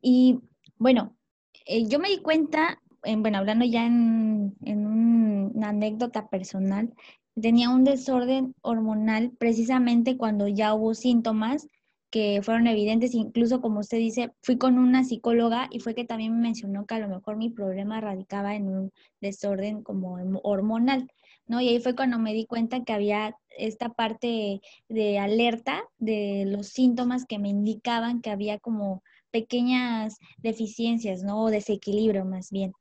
Y 0.01 0.39
bueno, 0.77 1.18
eh, 1.65 1.88
yo 1.88 2.00
me 2.00 2.10
di 2.10 2.18
cuenta, 2.20 2.82
bueno, 3.18 3.38
hablando 3.38 3.65
ya 3.65 3.86
en, 3.86 4.56
una 4.65 5.70
anécdota 5.70 6.30
personal, 6.30 6.94
tenía 7.39 7.70
un 7.70 7.84
desorden 7.84 8.56
hormonal 8.62 9.32
precisamente 9.38 10.18
cuando 10.18 10.48
ya 10.48 10.74
hubo 10.74 10.94
síntomas 10.94 11.68
que 12.12 12.41
fueron 12.44 12.68
evidentes, 12.68 13.13
incluso 13.13 13.62
como 13.62 13.80
usted 13.80 13.98
dice, 13.98 14.32
fui 14.41 14.58
con 14.58 14.77
una 14.77 15.03
psicóloga 15.03 15.68
y 15.72 15.80
fue 15.80 15.96
que 15.96 16.03
también 16.03 16.36
me 16.36 16.41
mencionó 16.41 16.86
que 16.86 16.96
a 16.96 17.00
lo 17.00 17.08
mejor 17.08 17.38
mi 17.38 17.50
problema 17.50 18.01
radicaba 18.01 18.56
en 18.56 18.68
un 18.68 18.91
desorden 19.22 19.82
como 19.82 20.18
hormonal, 20.44 21.08
¿no? 21.51 21.60
Y 21.60 21.67
ahí 21.67 21.79
fue 21.79 21.96
cuando 21.96 22.17
me 22.17 22.34
di 22.34 22.46
cuenta 22.46 22.84
que 22.86 22.93
había 22.93 23.36
esta 23.58 23.89
parte 23.89 24.62
de 24.88 25.20
alerta 25.20 25.84
de 26.00 26.46
los 26.48 26.67
síntomas 26.67 27.25
que 27.25 27.39
me 27.39 27.50
indicaban 27.50 28.22
que 28.22 28.29
había 28.29 28.58
como 28.58 29.03
pequeñas 29.31 30.17
deficiencias, 30.38 31.24
¿no? 31.24 31.43
O 31.43 31.51
desequilibrio 31.51 32.24
más 32.24 32.51
bien. 32.51 32.72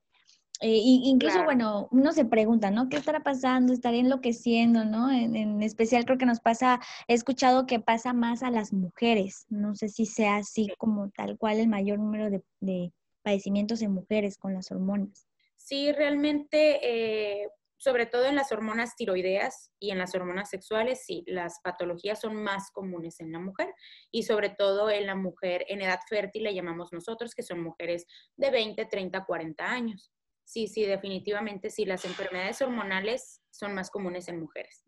Eh, 0.61 0.79
incluso, 0.85 1.43
bueno, 1.43 1.89
uno 1.91 2.12
se 2.12 2.25
pregunta, 2.25 2.71
¿no? 2.71 2.89
¿Qué 2.89 2.99
estará 2.99 3.25
pasando? 3.25 3.73
¿Estaré 3.73 3.99
enloqueciendo, 3.99 4.85
no? 4.85 5.11
En, 5.11 5.62
especial 5.65 6.05
creo 6.05 6.19
que 6.19 6.27
nos 6.27 6.39
pasa, 6.39 6.79
he 7.09 7.15
escuchado 7.15 7.67
que 7.67 7.81
pasa 7.81 8.12
más 8.12 8.45
a 8.45 8.53
las 8.53 8.73
mujeres. 8.73 9.47
No 9.49 9.75
sé 9.75 9.89
si 9.89 10.07
sea 10.07 10.37
así 10.37 10.69
como 10.79 11.11
tal 11.11 11.39
cual 11.39 11.59
el 11.59 11.69
mayor 11.69 11.99
número 11.99 12.31
de, 12.61 12.93
padecimientos 13.23 13.83
en 13.83 13.93
mujeres 13.93 14.39
con 14.39 14.55
las 14.55 14.71
hormonas. 14.71 15.27
Sí, 15.57 15.91
realmente, 15.93 16.79
eh, 16.83 17.49
sobre 17.81 18.07
todo 18.07 18.27
en 18.27 18.37
las 18.37 18.53
hormonas 18.53 18.95
tiroideas 18.95 19.73
y 19.81 19.91
en 19.91 19.99
las 19.99 20.15
hormonas 20.15 20.51
sexuales, 20.51 21.03
sí, 21.05 21.25
las 21.27 21.61
patologías 21.65 22.21
son 22.21 22.37
más 22.37 22.71
comunes 22.71 23.19
en 23.21 23.33
la 23.33 23.41
mujer 23.41 23.75
y 24.13 24.23
sobre 24.23 24.51
todo 24.51 24.91
en 24.91 25.07
la 25.07 25.17
mujer 25.17 25.65
en 25.69 25.83
edad 25.83 26.01
fértil, 26.09 26.45
le 26.45 26.55
llamamos 26.55 26.93
nosotros, 26.93 27.35
que 27.35 27.43
son 27.43 27.63
mujeres 27.63 28.07
de 28.37 28.51
20, 28.51 28.85
30, 28.85 29.25
40 29.25 29.67
años 29.67 30.13
sí, 30.51 30.67
sí, 30.67 30.83
definitivamente 30.85 31.71
sí, 31.71 31.85
las 31.85 32.05
enfermedades 32.05 32.61
hormonales 32.61 33.41
son 33.51 33.73
más 33.73 33.91
comunes 33.91 34.29
en 34.29 34.41
mujeres. 34.41 34.85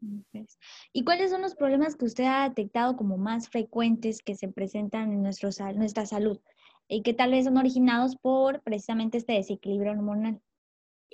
¿Y 0.93 1.05
cuáles 1.05 1.31
son 1.31 1.43
los 1.43 1.55
problemas 1.55 1.95
que 1.95 2.05
usted 2.05 2.25
ha 2.25 2.49
detectado 2.49 2.97
como 2.97 3.17
más 3.17 3.49
frecuentes 3.49 4.23
que 4.23 4.35
se 4.35 4.49
presentan 4.49 5.13
en 5.13 5.23
nuestra 5.23 6.07
salud 6.07 6.41
y 6.89 7.03
que 7.03 7.15
tal 7.15 7.31
vez 7.31 7.45
son 7.45 7.57
originados 7.59 8.17
por 8.17 8.61
precisamente 8.63 9.19
este 9.19 9.35
desequilibrio 9.35 9.93
hormonal? 9.93 10.41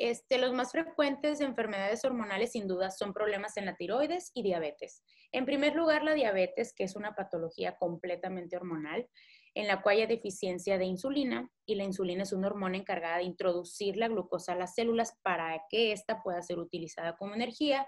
Este, 0.01 0.39
los 0.39 0.53
más 0.53 0.71
frecuentes 0.71 1.41
de 1.41 1.45
enfermedades 1.45 2.05
hormonales 2.05 2.53
sin 2.53 2.69
duda 2.69 2.93
son 2.93 3.13
problemas 3.13 3.57
en 3.57 3.67
la 3.67 3.75
tiroides 3.75 4.31
y 4.33 4.45
diabetes. 4.45 5.03
En 5.33 5.45
primer 5.45 5.75
lugar, 5.75 6.05
la 6.05 6.15
diabetes, 6.15 6.73
que 6.73 6.85
es 6.85 6.95
una 6.95 7.17
patología 7.17 7.77
completamente 7.77 8.57
hormonal 8.57 9.09
en 9.55 9.67
la 9.67 9.83
cual 9.83 9.97
hay 9.97 10.07
deficiencia 10.07 10.79
de 10.79 10.85
insulina 10.85 11.51
y 11.67 11.75
la 11.75 11.83
insulina 11.83 12.23
es 12.23 12.33
una 12.33 12.47
hormona 12.47 12.77
encargada 12.77 13.17
de 13.17 13.25
introducir 13.25 13.97
la 13.97 14.07
glucosa 14.07 14.53
a 14.53 14.57
las 14.57 14.77
células 14.77 15.19
para 15.23 15.61
que 15.69 15.91
ésta 15.91 16.23
pueda 16.23 16.41
ser 16.43 16.61
utilizada 16.61 17.17
como 17.17 17.35
energía. 17.35 17.85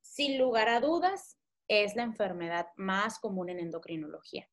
Sin 0.00 0.38
lugar 0.38 0.68
a 0.68 0.78
dudas, 0.78 1.40
es 1.66 1.96
la 1.96 2.04
enfermedad 2.04 2.68
más 2.76 3.18
común 3.18 3.48
en 3.48 3.58
endocrinología. 3.58 4.48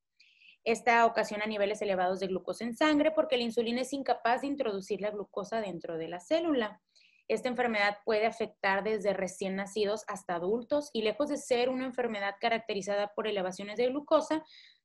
Esta 0.64 1.06
ocasiona 1.06 1.46
niveles 1.46 1.82
elevados 1.82 2.20
de 2.20 2.28
glucosa 2.28 2.64
en 2.64 2.76
sangre 2.76 3.12
porque 3.12 3.38
la 3.38 3.44
insulina 3.44 3.82
es 3.82 3.94
incapaz 3.94 4.42
de 4.42 4.48
introducir 4.48 5.02
la 5.02 5.12
glucosa 5.12 5.62
dentro 5.62 5.98
de 5.98 6.08
la 6.10 6.20
célula. 6.20 6.82
Esta 7.28 7.48
enfermedad 7.48 7.98
puede 8.06 8.26
afectar 8.26 8.84
desde 8.84 9.14
recién 9.14 9.56
nacidos 9.56 10.04
hasta 10.08 10.36
adultos 10.36 10.90
y 10.94 11.04
lejos 11.04 11.30
de 11.30 11.38
ser 11.38 11.70
una 11.70 11.86
enfermedad 11.86 12.36
caracterizada 12.42 13.14
por 13.16 13.28
elevaciones 13.28 13.78
de 13.78 13.88
glucosa, 13.88 14.44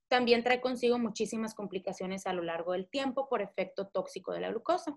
también 0.08 0.44
trae 0.44 0.60
consigo 0.60 0.98
muchísimas 0.98 1.54
complicaciones 1.54 2.26
a 2.26 2.32
lo 2.32 2.42
largo 2.42 2.72
del 2.72 2.88
tiempo 2.88 3.28
por 3.28 3.40
efecto 3.40 3.88
tóxico 3.88 4.32
de 4.32 4.40
la 4.40 4.50
glucosa, 4.50 4.96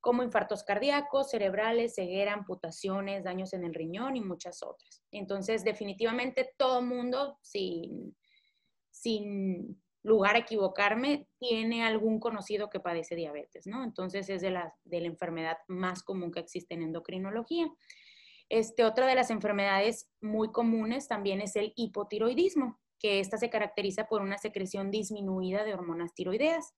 como 0.00 0.22
infartos 0.22 0.62
cardíacos, 0.64 1.30
cerebrales, 1.30 1.94
ceguera, 1.94 2.34
amputaciones, 2.34 3.24
daños 3.24 3.54
en 3.54 3.64
el 3.64 3.74
riñón 3.74 4.16
y 4.16 4.20
muchas 4.20 4.62
otras. 4.62 5.02
Entonces, 5.10 5.64
definitivamente 5.64 6.52
todo 6.58 6.82
mundo, 6.82 7.38
sin, 7.40 8.14
sin 8.90 9.82
lugar 10.04 10.36
a 10.36 10.40
equivocarme, 10.40 11.26
tiene 11.38 11.82
algún 11.82 12.20
conocido 12.20 12.70
que 12.70 12.78
padece 12.78 13.16
diabetes, 13.16 13.66
¿no? 13.66 13.82
Entonces, 13.82 14.28
es 14.28 14.42
de 14.42 14.50
la, 14.50 14.72
de 14.84 15.00
la 15.00 15.06
enfermedad 15.08 15.56
más 15.66 16.02
común 16.02 16.30
que 16.30 16.40
existe 16.40 16.74
en 16.74 16.82
endocrinología. 16.82 17.66
Este, 18.48 18.84
otra 18.84 19.06
de 19.06 19.14
las 19.14 19.30
enfermedades 19.30 20.10
muy 20.20 20.52
comunes 20.52 21.08
también 21.08 21.40
es 21.40 21.56
el 21.56 21.72
hipotiroidismo 21.74 22.78
que 22.98 23.20
esta 23.20 23.36
se 23.36 23.50
caracteriza 23.50 24.06
por 24.06 24.22
una 24.22 24.38
secreción 24.38 24.90
disminuida 24.90 25.64
de 25.64 25.74
hormonas 25.74 26.14
tiroideas. 26.14 26.74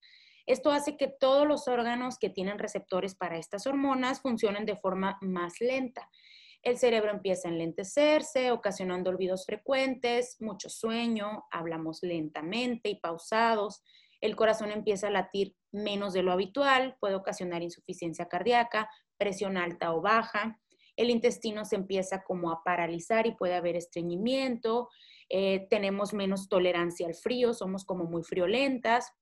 Esto 0.47 0.71
hace 0.71 0.97
que 0.97 1.09
todos 1.09 1.47
los 1.47 1.69
órganos 1.69 2.19
que 2.19 2.31
tienen 2.31 2.59
receptores 2.59 3.15
para 3.15 3.37
estas 3.37 3.67
hormonas 3.67 4.21
funcionen 4.21 4.65
de 4.65 4.77
forma 4.77 5.19
más 5.21 5.61
lenta. 5.61 6.09
El 6.67 6.79
cerebro 6.79 7.13
empieza 7.13 7.47
a 7.47 7.53
enlentecerse, 7.53 8.51
ocasionando 8.51 9.11
olvidos 9.11 9.47
frecuentes, 9.47 10.37
mucho 10.41 10.69
sueño, 10.69 11.45
hablamos 11.53 12.01
lentamente 12.03 12.89
y 12.89 12.97
pausados. 12.97 13.85
El 14.21 14.35
corazón 14.35 14.73
empieza 14.73 15.07
a 15.07 15.11
latir 15.11 15.55
menos 15.71 16.13
de 16.13 16.25
lo 16.25 16.33
habitual, 16.33 16.97
puede 16.99 17.15
ocasionar 17.15 17.63
insuficiencia 17.63 18.27
cardíaca, 18.27 18.91
presión 19.17 19.59
alta 19.59 19.95
o 19.95 20.01
baja. 20.01 20.61
El 20.97 21.11
intestino 21.11 21.65
se 21.65 21.77
empieza 21.77 22.25
como 22.25 22.51
a 22.51 22.65
paralizar 22.65 23.29
y 23.29 23.37
puede 23.37 23.55
haber 23.55 23.77
estreñimiento. 23.77 24.89
Eh, 25.29 25.69
tenemos 25.71 26.15
menos 26.15 26.49
tolerancia 26.49 27.07
al 27.07 27.15
frío, 27.15 27.55
somos 27.55 27.85
como 27.85 28.07
muy 28.07 28.25
friolentas. 28.25 29.13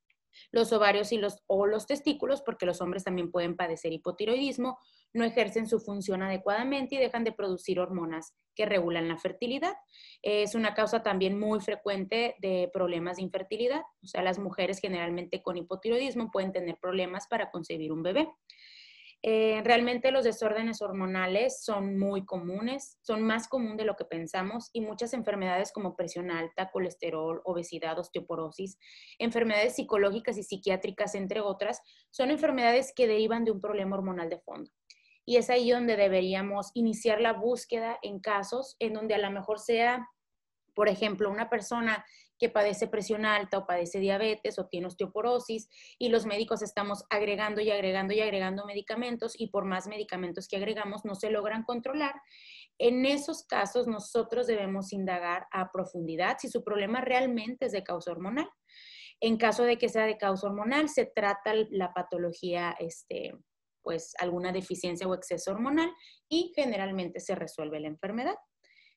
Los 0.50 0.72
ovarios 0.72 1.12
y 1.12 1.18
los, 1.18 1.42
o 1.46 1.66
los 1.66 1.86
testículos, 1.86 2.40
porque 2.40 2.64
los 2.64 2.80
hombres 2.80 3.04
también 3.04 3.30
pueden 3.30 3.54
padecer 3.54 3.92
hipotiroidismo, 3.92 4.78
no 5.14 5.24
ejercen 5.24 5.66
su 5.66 5.80
función 5.80 6.22
adecuadamente 6.22 6.96
y 6.96 6.98
dejan 6.98 7.24
de 7.24 7.32
producir 7.32 7.80
hormonas 7.80 8.34
que 8.54 8.66
regulan 8.66 9.08
la 9.08 9.16
fertilidad. 9.16 9.74
Es 10.22 10.54
una 10.54 10.74
causa 10.74 11.02
también 11.02 11.38
muy 11.38 11.60
frecuente 11.60 12.34
de 12.40 12.68
problemas 12.72 13.16
de 13.16 13.22
infertilidad. 13.22 13.82
O 14.02 14.06
sea, 14.06 14.22
las 14.22 14.38
mujeres 14.38 14.80
generalmente 14.80 15.42
con 15.42 15.56
hipotiroidismo 15.56 16.30
pueden 16.30 16.52
tener 16.52 16.76
problemas 16.78 17.26
para 17.28 17.50
concebir 17.50 17.92
un 17.92 18.02
bebé. 18.02 18.28
Eh, 19.26 19.62
realmente 19.64 20.10
los 20.10 20.24
desórdenes 20.24 20.82
hormonales 20.82 21.64
son 21.64 21.98
muy 21.98 22.26
comunes, 22.26 22.98
son 23.00 23.22
más 23.22 23.48
común 23.48 23.78
de 23.78 23.86
lo 23.86 23.96
que 23.96 24.04
pensamos 24.04 24.68
y 24.74 24.82
muchas 24.82 25.14
enfermedades 25.14 25.72
como 25.72 25.96
presión 25.96 26.30
alta, 26.30 26.70
colesterol, 26.70 27.40
obesidad, 27.44 27.98
osteoporosis, 27.98 28.76
enfermedades 29.18 29.76
psicológicas 29.76 30.36
y 30.36 30.42
psiquiátricas, 30.42 31.14
entre 31.14 31.40
otras, 31.40 31.80
son 32.10 32.30
enfermedades 32.30 32.92
que 32.94 33.06
derivan 33.06 33.46
de 33.46 33.52
un 33.52 33.62
problema 33.62 33.96
hormonal 33.96 34.28
de 34.28 34.40
fondo. 34.40 34.70
Y 35.24 35.36
es 35.36 35.50
ahí 35.50 35.70
donde 35.70 35.96
deberíamos 35.96 36.70
iniciar 36.74 37.20
la 37.20 37.32
búsqueda 37.32 37.98
en 38.02 38.20
casos 38.20 38.76
en 38.78 38.92
donde 38.92 39.14
a 39.14 39.18
lo 39.18 39.30
mejor 39.30 39.58
sea, 39.58 40.08
por 40.74 40.88
ejemplo, 40.88 41.30
una 41.30 41.48
persona 41.48 42.04
que 42.38 42.48
padece 42.48 42.88
presión 42.88 43.24
alta 43.24 43.58
o 43.58 43.66
padece 43.66 44.00
diabetes 44.00 44.58
o 44.58 44.66
tiene 44.66 44.86
osteoporosis 44.86 45.68
y 45.98 46.08
los 46.08 46.26
médicos 46.26 46.62
estamos 46.62 47.04
agregando 47.10 47.60
y 47.60 47.70
agregando 47.70 48.12
y 48.12 48.20
agregando 48.20 48.66
medicamentos 48.66 49.34
y 49.38 49.48
por 49.48 49.64
más 49.64 49.86
medicamentos 49.86 50.48
que 50.48 50.56
agregamos 50.56 51.04
no 51.04 51.14
se 51.14 51.30
logran 51.30 51.62
controlar. 51.62 52.14
En 52.78 53.06
esos 53.06 53.44
casos 53.44 53.86
nosotros 53.86 54.46
debemos 54.46 54.92
indagar 54.92 55.46
a 55.52 55.70
profundidad 55.70 56.36
si 56.38 56.48
su 56.48 56.64
problema 56.64 57.00
realmente 57.00 57.66
es 57.66 57.72
de 57.72 57.84
causa 57.84 58.10
hormonal. 58.10 58.48
En 59.20 59.36
caso 59.36 59.62
de 59.62 59.78
que 59.78 59.88
sea 59.88 60.06
de 60.06 60.18
causa 60.18 60.48
hormonal, 60.48 60.88
se 60.88 61.06
trata 61.06 61.54
la 61.70 61.94
patología, 61.94 62.74
este, 62.78 63.32
pues 63.84 64.14
alguna 64.18 64.50
deficiencia 64.50 65.06
o 65.06 65.14
exceso 65.14 65.52
hormonal 65.52 65.92
y 66.28 66.52
generalmente 66.56 67.20
se 67.20 67.36
resuelve 67.36 67.78
la 67.78 67.88
enfermedad. 67.88 68.34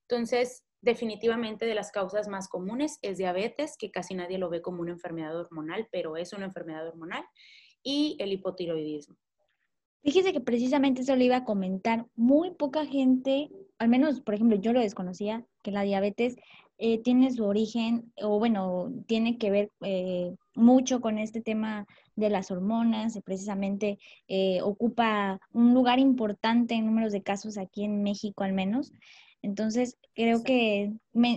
Entonces, 0.09 0.63
Definitivamente 0.81 1.65
de 1.65 1.73
las 1.73 1.91
causas 1.91 2.27
más 2.27 2.47
comunes 2.47 2.99
es 3.01 3.17
diabetes, 3.17 3.77
que 3.77 3.89
casi 3.89 4.13
nadie 4.13 4.37
lo 4.37 4.49
ve 4.49 4.61
como 4.61 4.81
una 4.81 4.91
enfermedad 4.91 5.35
hormonal, 5.37 5.87
pero 5.91 6.17
es 6.17 6.33
una 6.33 6.45
enfermedad 6.45 6.87
hormonal, 6.87 7.25
y 7.83 8.15
el 8.19 8.31
hipotiroidismo. 8.31 9.15
Fíjese 10.03 10.31
que 10.31 10.39
precisamente 10.39 11.01
eso 11.01 11.15
le 11.15 11.25
iba 11.25 11.37
a 11.37 11.45
comentar. 11.45 12.05
Muy 12.15 12.51
poca 12.51 12.85
gente, 12.85 13.49
al 13.79 13.89
menos, 13.89 14.21
por 14.21 14.35
ejemplo, 14.35 14.55
yo 14.57 14.71
lo 14.71 14.79
desconocía, 14.79 15.45
que 15.63 15.71
la 15.71 15.81
diabetes 15.81 16.37
eh, 16.77 16.99
tiene 17.01 17.31
su 17.31 17.43
origen, 17.43 18.13
o 18.21 18.37
bueno, 18.37 18.93
tiene 19.07 19.39
que 19.39 19.49
ver 19.49 19.71
eh, 19.81 20.35
mucho 20.57 20.99
con 20.99 21.17
este 21.17 21.41
tema 21.41 21.85
de 22.15 22.29
las 22.29 22.51
hormonas, 22.51 23.15
y 23.15 23.21
precisamente 23.21 23.99
eh, 24.27 24.59
ocupa 24.61 25.39
un 25.53 25.73
lugar 25.73 25.99
importante 25.99 26.73
en 26.75 26.85
números 26.85 27.13
de 27.13 27.23
casos 27.23 27.57
aquí 27.57 27.83
en 27.83 28.03
México 28.03 28.43
al 28.43 28.53
menos. 28.53 28.91
Entonces, 29.41 29.97
creo 30.15 30.43
que 30.43 30.93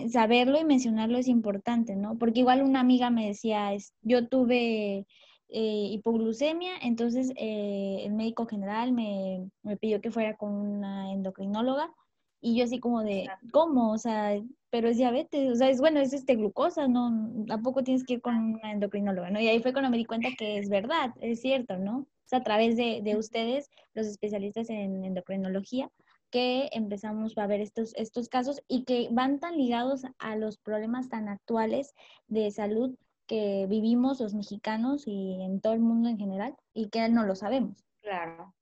saberlo 0.09 0.59
y 0.59 0.65
mencionarlo 0.65 1.17
es 1.17 1.27
importante, 1.27 1.95
¿no? 1.95 2.17
Porque 2.17 2.39
igual 2.41 2.63
una 2.63 2.79
amiga 2.79 3.09
me 3.09 3.27
decía, 3.27 3.73
es, 3.73 3.93
yo 4.01 4.27
tuve 4.27 5.05
eh, 5.49 5.87
hipoglucemia, 5.91 6.71
entonces 6.81 7.31
eh, 7.35 8.01
el 8.03 8.13
médico 8.13 8.47
general 8.47 8.91
me, 8.91 9.49
me, 9.63 9.77
pidió 9.77 10.01
que 10.01 10.11
fuera 10.11 10.35
con 10.35 10.51
una 10.53 11.11
endocrinóloga 11.11 11.93
y 12.41 12.57
yo 12.57 12.63
así 12.63 12.79
como 12.79 13.03
de, 13.03 13.29
¿cómo? 13.51 13.91
O 13.91 13.97
sea, 13.97 14.41
pero 14.69 14.89
es 14.89 14.97
diabetes, 14.97 15.51
o 15.51 15.55
sea, 15.55 15.69
es 15.69 15.79
bueno, 15.79 15.99
es 15.99 16.13
este 16.13 16.35
glucosa, 16.35 16.87
no, 16.87 17.45
tampoco 17.45 17.83
tienes 17.83 18.03
que 18.03 18.13
ir 18.13 18.21
con 18.21 18.35
una 18.35 18.71
endocrinóloga, 18.71 19.29
¿no? 19.29 19.39
Y 19.39 19.47
ahí 19.47 19.61
fue 19.61 19.73
cuando 19.73 19.89
me 19.89 19.97
di 19.97 20.05
cuenta 20.05 20.29
que 20.37 20.57
es 20.57 20.69
verdad, 20.69 21.11
es 21.21 21.41
cierto, 21.41 21.77
¿no? 21.77 21.99
O 21.99 22.07
sea, 22.25 22.39
a 22.39 22.43
través 22.43 22.77
de, 22.77 23.01
de 23.03 23.15
ustedes, 23.17 23.69
los 23.93 24.07
especialistas 24.07 24.69
en 24.69 25.05
endocrinología, 25.05 25.91
que 26.31 26.69
empezamos 26.71 27.37
a 27.37 27.45
ver 27.45 27.61
estos, 27.61 27.93
estos 27.95 28.29
casos 28.29 28.61
y 28.67 28.85
que 28.85 29.09
van 29.11 29.39
tan 29.39 29.57
ligados 29.57 30.03
a 30.17 30.35
los 30.37 30.57
problemas 30.57 31.09
tan 31.09 31.27
actuales 31.27 31.93
de 32.27 32.49
salud 32.51 32.95
que 33.27 33.65
vivimos 33.69 34.19
los 34.19 34.33
mexicanos 34.33 35.03
y 35.05 35.41
en 35.41 35.61
todo 35.61 35.73
el 35.73 35.81
mundo 35.81 36.09
en 36.09 36.17
general 36.17 36.55
y 36.73 36.89
que 36.89 37.07
no 37.09 37.25
lo 37.25 37.35
sabemos. 37.35 37.85
Claro. 38.01 38.53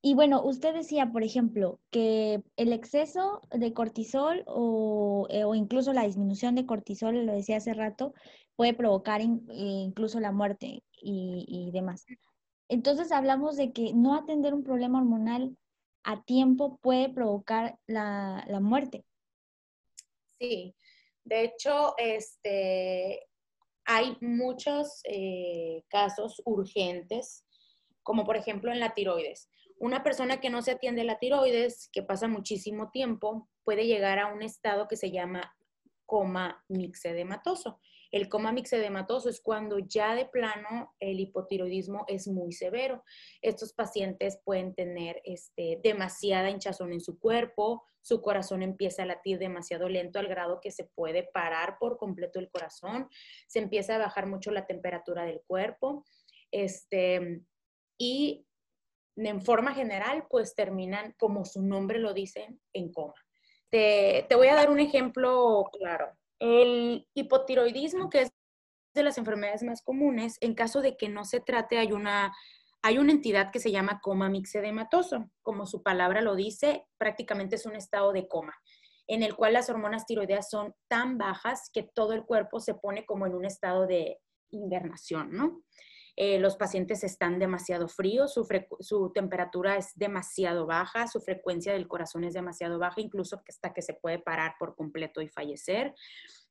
Y 0.00 0.14
bueno, 0.14 0.42
usted 0.42 0.74
decía, 0.74 1.10
por 1.10 1.24
ejemplo, 1.24 1.80
que 1.90 2.42
el 2.56 2.72
exceso 2.72 3.42
de 3.50 3.72
cortisol 3.72 4.44
o, 4.46 5.26
eh, 5.28 5.44
incluso 5.56 5.92
la 5.92 6.04
disminución 6.04 6.54
de 6.54 6.66
cortisol, 6.66 7.26
lo 7.26 7.32
decía 7.32 7.56
hace 7.56 7.74
rato, 7.74 8.14
puede 8.54 8.74
provocar 8.74 9.20
incluso 9.20 10.20
la 10.20 10.32
muerte 10.32 10.84
y, 11.02 11.44
y 11.48 11.70
demás. 11.72 12.06
Entonces 12.68 13.12
hablamos 13.12 13.56
de 13.56 13.72
que 13.72 13.92
no 13.94 14.14
atender 14.14 14.54
un 14.54 14.62
problema 14.62 14.98
hormonal 14.98 15.56
a 16.08 16.22
tiempo 16.22 16.78
puede 16.78 17.10
provocar 17.10 17.78
la, 17.86 18.44
muerte. 18.60 19.04
Sí, 20.38 20.74
de 21.24 21.44
hecho, 21.44 21.94
este, 21.98 23.26
hay 23.84 24.16
muchos 24.20 25.02
eh, 25.04 25.82
casos 25.88 26.40
urgentes, 26.44 27.44
como 28.02 28.24
por 28.24 28.36
ejemplo 28.36 28.72
en 28.72 28.80
la 28.80 28.94
tiroides. 28.94 29.50
Una 29.78 30.02
persona 30.02 30.40
que 30.40 30.50
no 30.50 30.62
se 30.62 30.72
atiende 30.72 31.04
la 31.04 31.18
tiroides, 31.18 31.88
que 31.92 32.02
pasa 32.02 32.28
muchísimo 32.28 32.90
tiempo, 32.90 33.48
puede 33.64 33.86
llegar 33.86 34.18
a 34.18 34.32
un 34.32 34.42
estado 34.42 34.88
que 34.88 34.96
se 34.96 35.10
llama 35.10 35.54
coma 36.04 36.64
mixedematoso. 36.68 37.80
El 38.10 38.28
coma 38.28 38.52
mixedematoso 38.52 39.28
es 39.28 39.40
cuando 39.40 39.78
ya 39.78 40.14
de 40.14 40.24
plano 40.24 40.94
el 40.98 41.20
hipotiroidismo 41.20 42.04
es 42.08 42.26
muy 42.26 42.52
severo. 42.52 43.04
Estos 43.42 43.74
pacientes 43.74 44.40
pueden 44.42 44.74
tener 44.74 45.20
este, 45.24 45.78
demasiada 45.82 46.50
hinchazón 46.50 46.92
en 46.92 47.00
su 47.00 47.18
cuerpo, 47.18 47.84
su 48.00 48.22
corazón 48.22 48.62
empieza 48.62 49.02
a 49.02 49.06
latir 49.06 49.38
demasiado 49.38 49.88
lento 49.90 50.18
al 50.18 50.28
grado 50.28 50.60
que 50.62 50.70
se 50.70 50.84
puede 50.84 51.24
parar 51.24 51.76
por 51.78 51.98
completo 51.98 52.38
el 52.38 52.48
corazón, 52.48 53.08
se 53.46 53.58
empieza 53.58 53.96
a 53.96 53.98
bajar 53.98 54.26
mucho 54.26 54.50
la 54.50 54.66
temperatura 54.66 55.24
del 55.24 55.42
cuerpo, 55.46 56.06
este, 56.50 57.42
y 57.98 58.46
en 59.26 59.42
forma 59.42 59.74
general, 59.74 60.26
pues 60.30 60.54
terminan, 60.54 61.14
como 61.18 61.44
su 61.44 61.62
nombre 61.62 61.98
lo 61.98 62.14
dice, 62.14 62.58
en 62.72 62.92
coma. 62.92 63.14
Te, 63.70 64.26
te 64.28 64.36
voy 64.36 64.48
a 64.48 64.54
dar 64.54 64.70
un 64.70 64.80
ejemplo 64.80 65.64
claro. 65.78 66.10
El 66.38 67.06
hipotiroidismo, 67.14 68.08
que 68.08 68.22
es 68.22 68.32
de 68.94 69.02
las 69.02 69.18
enfermedades 69.18 69.62
más 69.62 69.82
comunes, 69.82 70.38
en 70.40 70.54
caso 70.54 70.80
de 70.80 70.96
que 70.96 71.08
no 71.08 71.24
se 71.24 71.40
trate, 71.40 71.78
hay 71.78 71.92
una, 71.92 72.34
hay 72.82 72.98
una 72.98 73.12
entidad 73.12 73.50
que 73.50 73.60
se 73.60 73.70
llama 73.70 74.00
coma 74.02 74.28
mixedematoso. 74.28 75.30
Como 75.42 75.66
su 75.66 75.82
palabra 75.82 76.20
lo 76.20 76.34
dice, 76.34 76.86
prácticamente 76.96 77.56
es 77.56 77.66
un 77.66 77.76
estado 77.76 78.12
de 78.12 78.28
coma, 78.28 78.54
en 79.06 79.22
el 79.22 79.34
cual 79.34 79.52
las 79.54 79.68
hormonas 79.68 80.06
tiroideas 80.06 80.48
son 80.48 80.74
tan 80.88 81.18
bajas 81.18 81.70
que 81.72 81.82
todo 81.82 82.12
el 82.12 82.24
cuerpo 82.24 82.60
se 82.60 82.74
pone 82.74 83.04
como 83.04 83.26
en 83.26 83.34
un 83.34 83.44
estado 83.44 83.86
de 83.86 84.20
invernación, 84.50 85.32
¿no? 85.32 85.62
Eh, 86.20 86.40
los 86.40 86.56
pacientes 86.56 87.04
están 87.04 87.38
demasiado 87.38 87.86
fríos, 87.86 88.34
su, 88.34 89.12
temperatura 89.14 89.76
es 89.76 89.92
demasiado 89.94 90.66
baja, 90.66 91.06
su 91.06 91.20
frecuencia 91.20 91.72
del 91.72 91.86
corazón 91.86 92.24
es 92.24 92.34
demasiado 92.34 92.80
baja, 92.80 93.00
incluso 93.00 93.40
hasta 93.48 93.72
que 93.72 93.82
se 93.82 93.94
puede 93.94 94.18
parar 94.18 94.56
por 94.58 94.74
completo 94.74 95.22
y 95.22 95.28
fallecer. 95.28 95.94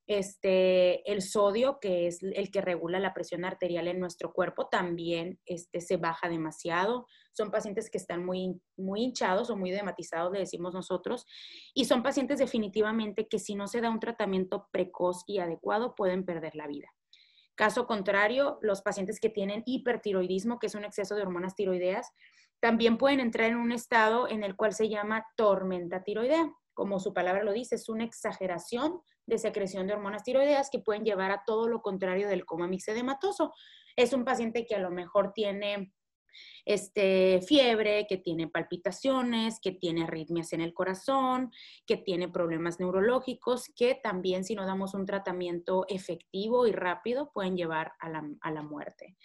Este, 0.07 1.11
el 1.11 1.21
sodio, 1.21 1.79
que 1.81 2.07
es 2.07 2.23
el 2.23 2.49
que 2.49 2.61
regula 2.61 3.01
la 3.01 3.13
presión 3.13 3.43
arterial 3.43 3.89
en 3.89 3.99
nuestro 3.99 4.31
cuerpo, 4.31 4.69
también 4.69 5.37
este, 5.45 5.81
se 5.81 5.97
baja 5.97 6.29
demasiado. 6.29 7.05
Son 7.33 7.51
pacientes 7.51 7.89
que 7.89 7.97
están 7.97 8.25
muy, 8.25 8.61
muy 8.77 9.01
hinchados 9.01 9.49
o 9.49 9.57
muy 9.57 9.71
dematizados, 9.71 10.31
le 10.31 10.39
decimos 10.39 10.73
nosotros, 10.73 11.25
y 11.73 11.83
son 11.83 12.03
pacientes 12.03 12.39
definitivamente 12.39 13.27
que 13.27 13.37
si 13.37 13.53
no 13.53 13.67
se 13.67 13.81
da 13.81 13.89
un 13.89 13.99
tratamiento 13.99 14.69
precoz 14.71 15.25
y 15.27 15.39
adecuado 15.39 15.93
pueden 15.93 16.23
perder 16.23 16.55
la 16.55 16.67
vida. 16.67 16.87
Caso 17.57 17.87
contrario, 17.87 18.59
los 18.61 18.83
pacientes 18.83 19.19
que 19.19 19.31
tienen 19.31 19.63
hipertiroidismo, 19.65 20.59
que 20.59 20.67
es 20.67 20.75
un 20.75 20.85
exceso 20.85 21.15
de 21.15 21.23
hormonas 21.23 21.55
tiroideas, 21.55 22.13
también 22.59 22.99
pueden 22.99 23.19
entrar 23.19 23.49
en 23.49 23.57
un 23.57 23.71
estado 23.71 24.29
en 24.29 24.43
el 24.43 24.55
cual 24.55 24.73
se 24.73 24.89
llama 24.89 25.25
tormenta 25.35 26.03
tiroidea. 26.03 26.53
Como 26.75 26.99
su 26.99 27.15
palabra 27.15 27.43
lo 27.43 27.53
dice, 27.53 27.73
es 27.73 27.89
una 27.89 28.03
exageración 28.03 29.01
de 29.25 29.39
secreción 29.39 29.87
de 29.87 29.93
hormonas 29.93 30.21
tiroideas 30.21 30.69
que 30.69 30.77
pueden 30.77 31.03
llevar 31.03 31.31
a 31.31 31.41
todo 31.47 31.67
lo 31.67 31.81
contrario 31.81 32.27
del 32.27 32.45
coma 32.45 32.67
mixedematoso. 32.67 33.51
Es 33.95 34.13
un 34.13 34.23
paciente 34.23 34.67
que 34.67 34.75
a 34.75 34.79
lo 34.79 34.91
mejor 34.91 35.33
tiene 35.33 35.91
este, 36.65 37.41
fiebre, 37.41 38.05
que 38.07 38.17
tiene 38.17 38.47
palpitaciones, 38.47 39.59
que 39.61 39.71
tiene 39.71 40.03
arritmias 40.03 40.53
en 40.53 40.61
el 40.61 40.73
corazón, 40.73 41.51
que 41.85 41.97
tiene 41.97 42.27
problemas 42.27 42.79
neurológicos, 42.79 43.69
que 43.75 43.95
también 43.95 44.43
si 44.43 44.55
no 44.55 44.65
damos 44.65 44.93
un 44.93 45.05
tratamiento 45.05 45.85
efectivo 45.87 46.67
y 46.67 46.71
rápido 46.71 47.31
pueden 47.33 47.55
llevar 47.55 47.93
a 47.99 48.09
la, 48.09 48.23
a 48.41 48.51
la 48.51 48.61
muerte. 48.61 49.15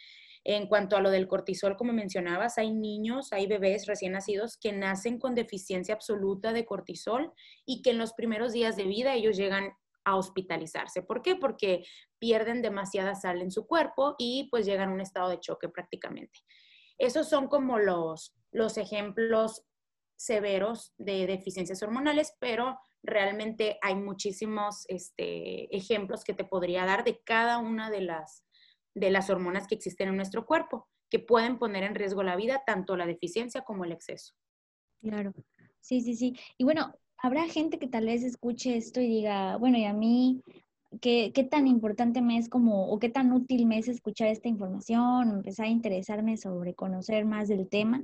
En 0.45 0.67
cuanto 0.67 0.97
a 0.97 1.01
lo 1.01 1.11
del 1.11 1.29
cortisol, 1.29 1.77
como 1.77 1.93
mencionabas, 1.93 2.59
hay 2.59 2.73
niños, 2.73 3.33
hay 3.33 3.47
bebés 3.47 3.87
recién 3.87 4.13
nacidos 4.13 4.57
que 4.57 4.73
nacen 4.73 5.19
con 5.19 5.37
deficiencia 5.37 5.95
absoluta 5.95 6.53
de 6.53 6.65
cortisol 6.65 7.33
y 7.65 7.83
que 7.83 7.91
en 7.91 7.99
los 7.99 8.13
primeros 8.13 8.53
días 8.53 8.77
de 8.77 8.85
vida 8.85 9.15
ellos 9.15 9.37
llegan 9.37 9.73
a 10.05 10.17
hospitalizarse. 10.17 11.03
¿Por 11.03 11.23
qué? 11.23 11.37
Porque 11.37 11.85
pierden 12.19 12.61
demasiada 12.61 13.15
sal 13.15 13.41
en 13.41 13.53
su 13.53 13.67
cuerpo 13.67 14.17
y 14.19 14.49
pues 14.51 14.67
llegan 14.67 14.91
a 14.91 14.93
un 14.93 15.01
estado 15.01 15.29
de 15.29 15.39
choque 15.39 15.69
prácticamente. 15.69 16.41
Esos 17.03 17.29
son 17.29 17.49
como 17.49 17.81
los, 17.81 18.33
los 18.53 18.79
ejemplos 18.79 19.65
severos 20.15 20.95
de 20.99 21.27
deficiencias 21.27 21.83
hormonales, 21.83 22.37
pero 22.39 22.79
realmente 23.03 23.77
hay 23.83 23.97
muchísimos 23.97 24.85
este, 24.87 25.77
ejemplos 25.77 26.23
que 26.23 26.33
te 26.33 26.45
podría 26.45 26.85
dar 26.85 27.03
de 27.03 27.21
cada 27.25 27.59
una 27.59 27.91
de 27.91 28.03
las, 28.03 28.45
de 28.95 29.11
las 29.11 29.31
hormonas 29.31 29.67
que 29.67 29.75
existen 29.75 30.11
en 30.11 30.17
nuestro 30.17 30.47
cuerpo, 30.47 30.89
que 31.11 31.19
pueden 31.19 31.59
poner 31.59 31.83
en 31.83 31.97
riesgo 31.97 32.23
la 32.23 32.37
vida, 32.37 32.63
tanto 32.65 32.97
la 32.97 33.05
deficiencia 33.05 33.63
como 33.63 33.85
el 33.85 33.91
exceso. 33.91 34.35
Claro, 35.01 35.33
sí, 35.81 36.03
sí, 36.03 36.15
sí. 36.15 36.39
Y 36.57 36.63
bueno, 36.63 36.95
habrá 37.19 37.49
gente 37.49 37.81
que 37.81 37.89
tal 37.89 38.07
vez 38.07 38.23
escuche 38.23 38.77
esto 38.77 39.01
y 39.01 39.09
diga, 39.09 39.57
bueno, 39.57 39.77
y 39.77 39.87
a 39.87 39.93
mí 39.93 40.41
qué, 41.01 41.49
tan 41.51 41.67
importante 41.67 42.21
me 42.21 42.39
es 42.39 42.49
como, 42.49 42.89
o 42.89 42.99
qué 42.99 43.09
tan 43.09 43.33
útil 43.33 43.67
me 43.67 43.79
es 43.79 43.89
escuchar 43.89 44.29
esta 44.29 44.49
información, 44.49 45.31
empezar 45.31 45.67
a 45.67 45.71
interesarme 45.71 46.37
sobre 46.37 46.75
conocer 46.75 47.25
más 47.25 47.49
del 47.49 47.69
tema. 47.69 48.03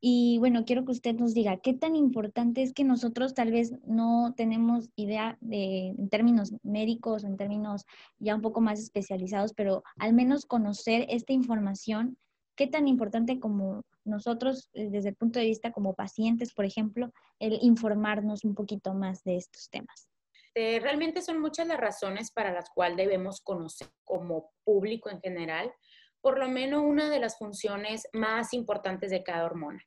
Y 0.00 0.38
bueno, 0.38 0.64
quiero 0.64 0.84
que 0.84 0.92
usted 0.92 1.16
nos 1.16 1.34
diga, 1.34 1.56
¿qué 1.56 1.74
tan 1.74 1.96
importante 1.96 2.62
es 2.62 2.72
que 2.72 2.84
nosotros 2.84 3.34
tal 3.34 3.50
vez 3.50 3.74
no 3.84 4.32
tenemos 4.36 4.90
idea 4.94 5.36
de, 5.40 5.88
en 5.88 6.08
términos 6.08 6.54
médicos, 6.62 7.24
en 7.24 7.36
términos 7.36 7.84
ya 8.18 8.36
un 8.36 8.42
poco 8.42 8.60
más 8.60 8.78
especializados, 8.78 9.52
pero 9.54 9.82
al 9.98 10.12
menos 10.12 10.46
conocer 10.46 11.06
esta 11.08 11.32
información? 11.32 12.16
¿Qué 12.54 12.66
tan 12.66 12.86
importante 12.88 13.40
como 13.40 13.82
nosotros, 14.04 14.70
eh, 14.72 14.88
desde 14.90 15.10
el 15.10 15.16
punto 15.16 15.38
de 15.38 15.46
vista 15.46 15.72
como 15.72 15.94
pacientes, 15.94 16.52
por 16.52 16.64
ejemplo, 16.64 17.12
el 17.40 17.58
informarnos 17.62 18.44
un 18.44 18.54
poquito 18.54 18.94
más 18.94 19.24
de 19.24 19.36
estos 19.36 19.68
temas? 19.70 20.08
Este, 20.58 20.80
realmente 20.80 21.22
son 21.22 21.40
muchas 21.40 21.68
las 21.68 21.78
razones 21.78 22.32
para 22.32 22.52
las 22.52 22.68
cuales 22.70 22.96
debemos 22.96 23.40
conocer 23.40 23.86
como 24.02 24.50
público 24.64 25.08
en 25.08 25.20
general, 25.20 25.72
por 26.20 26.36
lo 26.36 26.48
menos 26.48 26.82
una 26.82 27.08
de 27.08 27.20
las 27.20 27.38
funciones 27.38 28.08
más 28.12 28.52
importantes 28.52 29.12
de 29.12 29.22
cada 29.22 29.44
hormona. 29.44 29.80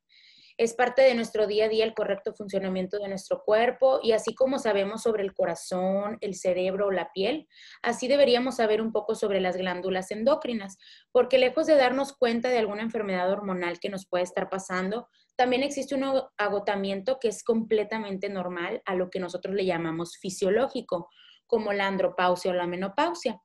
Es 0.57 0.73
parte 0.73 1.01
de 1.01 1.15
nuestro 1.15 1.47
día 1.47 1.65
a 1.65 1.69
día 1.69 1.85
el 1.85 1.93
correcto 1.93 2.33
funcionamiento 2.33 2.97
de 2.97 3.07
nuestro 3.07 3.43
cuerpo 3.43 3.99
y 4.01 4.11
así 4.11 4.33
como 4.35 4.59
sabemos 4.59 5.03
sobre 5.03 5.23
el 5.23 5.33
corazón, 5.33 6.17
el 6.21 6.35
cerebro 6.35 6.87
o 6.87 6.91
la 6.91 7.11
piel, 7.11 7.47
así 7.81 8.07
deberíamos 8.07 8.57
saber 8.57 8.81
un 8.81 8.91
poco 8.91 9.15
sobre 9.15 9.41
las 9.41 9.57
glándulas 9.57 10.11
endócrinas, 10.11 10.77
porque 11.11 11.37
lejos 11.37 11.67
de 11.67 11.75
darnos 11.75 12.13
cuenta 12.13 12.49
de 12.49 12.59
alguna 12.59 12.81
enfermedad 12.81 13.31
hormonal 13.31 13.79
que 13.79 13.89
nos 13.89 14.07
puede 14.07 14.23
estar 14.23 14.49
pasando, 14.49 15.07
también 15.35 15.63
existe 15.63 15.95
un 15.95 16.21
agotamiento 16.37 17.17
que 17.19 17.29
es 17.29 17.43
completamente 17.43 18.29
normal 18.29 18.81
a 18.85 18.95
lo 18.95 19.09
que 19.09 19.19
nosotros 19.19 19.55
le 19.55 19.65
llamamos 19.65 20.17
fisiológico, 20.17 21.09
como 21.47 21.73
la 21.73 21.87
andropausia 21.87 22.51
o 22.51 22.53
la 22.53 22.67
menopausia. 22.67 23.41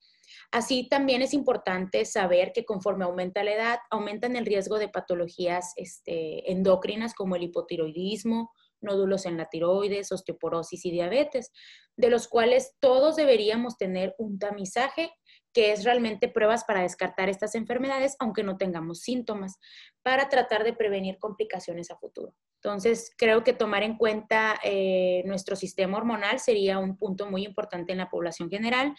Así 0.51 0.89
también 0.89 1.23
es 1.23 1.35
importante 1.35 2.05
saber 2.05 2.53
que 2.53 2.65
conforme 2.65 3.05
aumenta 3.05 3.45
la 3.45 3.53
edad, 3.53 3.79
aumentan 3.91 4.37
el 4.37 4.47
riesgo 4.47 4.79
de 4.79 4.89
patologías 4.89 5.73
este, 5.77 6.51
endócrinas 6.51 7.15
como 7.15 7.37
el 7.37 7.45
hipotiroidismo, 7.45 8.51
nódulos 8.81 9.27
en 9.27 9.37
la 9.37 9.47
tiroides, 9.47 10.13
osteoporosis 10.13 10.85
y 10.85 10.91
diabetes, 10.91 11.53
de 11.97 12.11
los 12.11 12.29
cuales 12.29 12.75
todos 12.81 13.17
deberíamos 13.17 13.77
tener 13.77 14.15
un 14.19 14.39
tamizaje 14.39 15.11
que 15.57 15.73
es 15.73 15.85
realmente 15.85 16.29
pruebas 16.29 16.65
para 16.65 16.83
descartar 16.83 17.31
estas 17.31 17.55
enfermedades, 17.55 18.15
aunque 18.19 18.43
no 18.43 18.59
tengamos 18.59 19.01
síntomas, 19.01 19.59
para 20.03 20.29
tratar 20.29 20.65
de 20.65 20.75
prevenir 20.75 21.17
complicaciones 21.19 21.91
a 21.91 21.97
futuro. 21.97 22.35
Entonces, 22.63 23.11
creo 23.17 23.43
que 23.43 23.55
tomar 23.55 23.83
en 23.83 23.97
cuenta 23.97 24.61
eh, 24.63 25.23
nuestro 25.25 25.57
sistema 25.57 25.97
hormonal 25.97 26.41
sería 26.41 26.79
un 26.79 26.99
punto 26.99 27.31
muy 27.31 27.47
importante 27.47 27.93
en 27.93 27.99
la 27.99 28.11
población 28.11 28.51
general, 28.51 28.95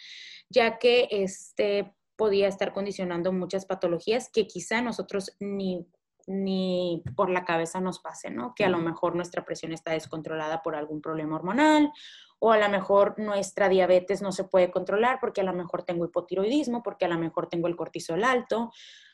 ya 0.50 0.78
que 0.78 1.06
este 1.12 1.94
podía 2.16 2.48
estar 2.48 2.72
condicionando 2.72 3.32
muchas 3.32 3.64
patologías 3.64 4.28
que 4.28 4.48
quizá 4.48 4.82
nosotros 4.82 5.36
ni 5.38 5.86
ni 6.28 7.02
por 7.16 7.30
la 7.30 7.44
cabeza 7.44 7.80
nos 7.80 7.98
pase, 7.98 8.30
¿no? 8.30 8.54
Que 8.54 8.64
a 8.64 8.68
lo 8.68 8.78
mejor 8.78 9.16
nuestra 9.16 9.44
presión 9.44 9.72
está 9.72 9.92
descontrolada 9.92 10.62
por 10.62 10.76
algún 10.76 11.00
problema 11.00 11.36
hormonal 11.36 11.90
o 12.38 12.52
a 12.52 12.58
lo 12.58 12.68
mejor 12.68 13.18
nuestra 13.18 13.68
diabetes 13.68 14.22
no 14.22 14.30
se 14.30 14.44
puede 14.44 14.70
controlar 14.70 15.18
porque 15.20 15.40
a 15.40 15.44
lo 15.44 15.52
mejor 15.52 15.82
tengo 15.82 16.04
hipotiroidismo, 16.04 16.82
porque 16.82 17.06
a 17.06 17.08
lo 17.08 17.18
mejor 17.18 17.48
tengo 17.48 17.66
el 17.66 17.76
cortisol 17.76 18.22
alto, 18.24 18.70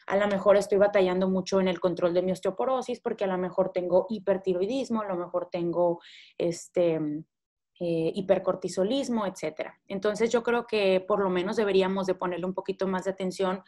a 0.07 0.16
lo 0.16 0.27
mejor 0.27 0.57
estoy 0.57 0.79
batallando 0.79 1.29
mucho 1.29 1.61
en 1.61 1.68
el 1.68 1.81
control 1.81 2.12
de 2.12 2.22
mi 2.22 2.33
osteoporosis 2.33 3.00
porque 3.00 3.24
a 3.24 3.29
lo 3.29 3.38
mejor 3.38 3.70
tengo 3.72 4.07
hipertiroidismo, 4.11 5.00
a 5.03 5.07
lo 5.07 5.16
mejor 5.16 5.48
tengo 5.50 6.00
este, 6.37 7.00
eh, 7.81 8.12
hipercortisolismo, 8.14 9.27
etc. 9.27 9.70
Entonces 9.88 10.31
yo 10.31 10.42
creo 10.42 10.66
que 10.66 11.05
por 11.07 11.20
lo 11.20 11.31
menos 11.31 11.57
deberíamos 11.57 12.07
de 12.07 12.14
ponerle 12.14 12.46
un 12.46 12.55
poquito 12.55 12.87
más 12.87 13.05
de 13.05 13.12
atención 13.12 13.62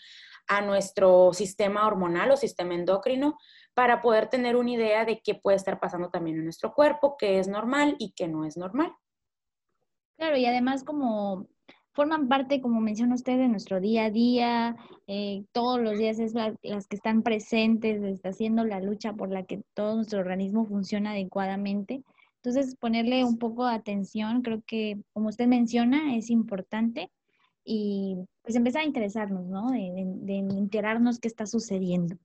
a 0.49 0.61
nuestro 0.63 1.33
sistema 1.33 1.87
hormonal 1.87 2.31
o 2.31 2.37
sistema 2.37 2.75
endocrino 2.75 3.37
para 3.75 4.01
poder 4.01 4.29
tener 4.29 4.57
una 4.57 4.71
idea 4.71 5.05
de 5.05 5.21
qué 5.21 5.35
puede 5.35 5.57
estar 5.57 5.79
pasando 5.81 6.09
también 6.09 6.39
en 6.39 6.45
nuestro 6.45 6.73
cuerpo, 6.73 7.17
qué 7.19 7.39
es 7.39 7.49
normal 7.49 7.97
y 7.99 8.13
qué 8.13 8.29
no 8.29 8.45
es 8.45 8.57
normal. 8.57 8.93
Claro, 10.17 10.37
y 10.37 10.47
además 10.47 10.83
como 10.83 11.47
forman 11.97 12.29
parte, 12.29 12.61
como 12.61 12.81
menciona 12.81 13.15
usted, 13.15 13.39
de 13.39 13.49
nuestro 13.49 13.81
día 13.81 14.05
a 14.05 14.11
día, 14.11 14.77
eh, 15.07 15.45
todos 15.53 15.81
los 15.81 15.99
días 15.99 16.19
es 16.19 16.35
las 16.35 16.87
que 16.87 16.97
están 16.97 17.23
presentes, 17.23 18.03
está 18.03 18.29
haciendo 18.29 18.65
la 18.65 18.81
lucha 18.81 19.15
por 19.15 19.31
la 19.31 19.45
que 19.45 19.63
todo 19.75 19.97
nuestro 19.97 20.21
organismo 20.21 20.67
funciona 20.67 21.13
adecuadamente. 21.13 22.03
Entonces, 22.43 22.77
ponerle 22.77 23.25
un 23.25 23.39
poco 23.39 23.67
de 23.67 23.75
atención, 23.75 24.43
creo 24.43 24.63
que, 24.67 25.01
como 25.15 25.31
usted 25.31 25.47
menciona, 25.47 26.15
es 26.17 26.31
importante 26.31 27.11
y 27.65 28.19
pues 28.47 28.55
empezar 28.55 28.83
a 28.83 28.87
interesarnos, 28.87 29.45
¿no? 29.47 29.73
De, 29.73 30.39
enterarnos 30.39 31.19
qué 31.19 31.27
está 31.27 31.47
sucediendo. 31.47 32.17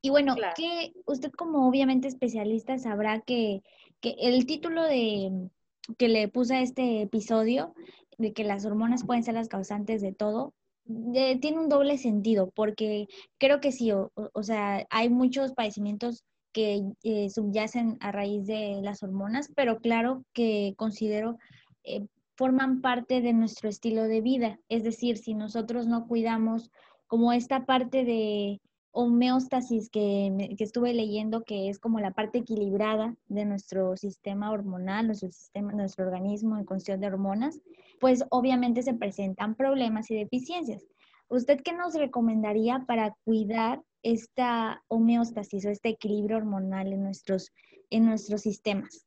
Y 0.00 0.10
bueno, 0.10 0.36
que 0.54 0.92
usted 1.04 1.32
como 1.32 1.68
obviamente 1.68 2.06
especialista 2.06 2.78
sabrá 2.78 3.20
que, 3.20 3.60
que 4.00 4.14
el 4.20 4.46
título 4.46 4.84
de 4.84 5.50
que 5.98 6.08
le 6.08 6.28
puse 6.28 6.54
a 6.54 6.62
este 6.62 7.02
episodio 7.02 7.74
de 8.18 8.32
que 8.32 8.44
las 8.44 8.64
hormonas 8.64 9.04
pueden 9.04 9.24
ser 9.24 9.34
las 9.34 9.48
causantes 9.48 10.00
de 10.00 10.12
todo, 10.12 10.54
tiene 10.84 11.58
un 11.58 11.68
doble 11.68 11.98
sentido, 11.98 12.52
porque 12.54 13.08
creo 13.38 13.60
que 13.60 13.72
sí, 13.72 13.90
o, 13.92 14.42
sea, 14.44 14.86
hay 14.90 15.08
muchos 15.08 15.54
padecimientos 15.54 16.22
que 16.52 16.82
eh, 17.02 17.30
subyacen 17.30 17.96
a 17.98 18.12
raíz 18.12 18.46
de 18.46 18.80
las 18.80 19.02
hormonas, 19.02 19.50
pero 19.56 19.80
claro 19.80 20.24
que 20.32 20.74
considero 20.76 21.36
eh, 21.82 22.06
forman 22.36 22.80
parte 22.80 23.20
de 23.20 23.32
nuestro 23.32 23.68
estilo 23.68 24.04
de 24.04 24.20
vida. 24.20 24.60
Es 24.68 24.84
decir, 24.84 25.18
si 25.18 25.34
nosotros 25.34 25.86
no 25.86 26.06
cuidamos 26.06 26.70
como 27.06 27.32
esta 27.32 27.64
parte 27.66 28.04
de 28.04 28.60
homeostasis 28.92 29.90
que, 29.90 30.54
que, 30.56 30.64
estuve 30.64 30.94
leyendo, 30.94 31.44
que 31.44 31.68
es 31.68 31.78
como 31.78 32.00
la 32.00 32.12
parte 32.12 32.38
equilibrada 32.38 33.14
de 33.28 33.44
nuestro 33.44 33.96
sistema 33.96 34.50
hormonal, 34.50 35.06
nuestro 35.06 35.30
sistema, 35.30 35.72
nuestro 35.72 36.06
organismo 36.06 36.56
en 36.56 36.64
cuestión 36.64 37.00
de 37.00 37.08
hormonas, 37.08 37.60
pues 38.00 38.24
obviamente 38.30 38.82
se 38.82 38.94
presentan 38.94 39.54
problemas 39.54 40.10
y 40.10 40.16
deficiencias. 40.16 40.86
¿Usted 41.28 41.60
qué 41.62 41.72
nos 41.72 41.94
recomendaría 41.94 42.84
para 42.86 43.14
cuidar 43.24 43.82
esta 44.02 44.82
homeostasis 44.88 45.66
o 45.66 45.70
este 45.70 45.90
equilibrio 45.90 46.36
hormonal 46.36 46.92
en 46.92 47.02
nuestros, 47.02 47.52
en 47.90 48.06
nuestros 48.06 48.42
sistemas? 48.42 49.05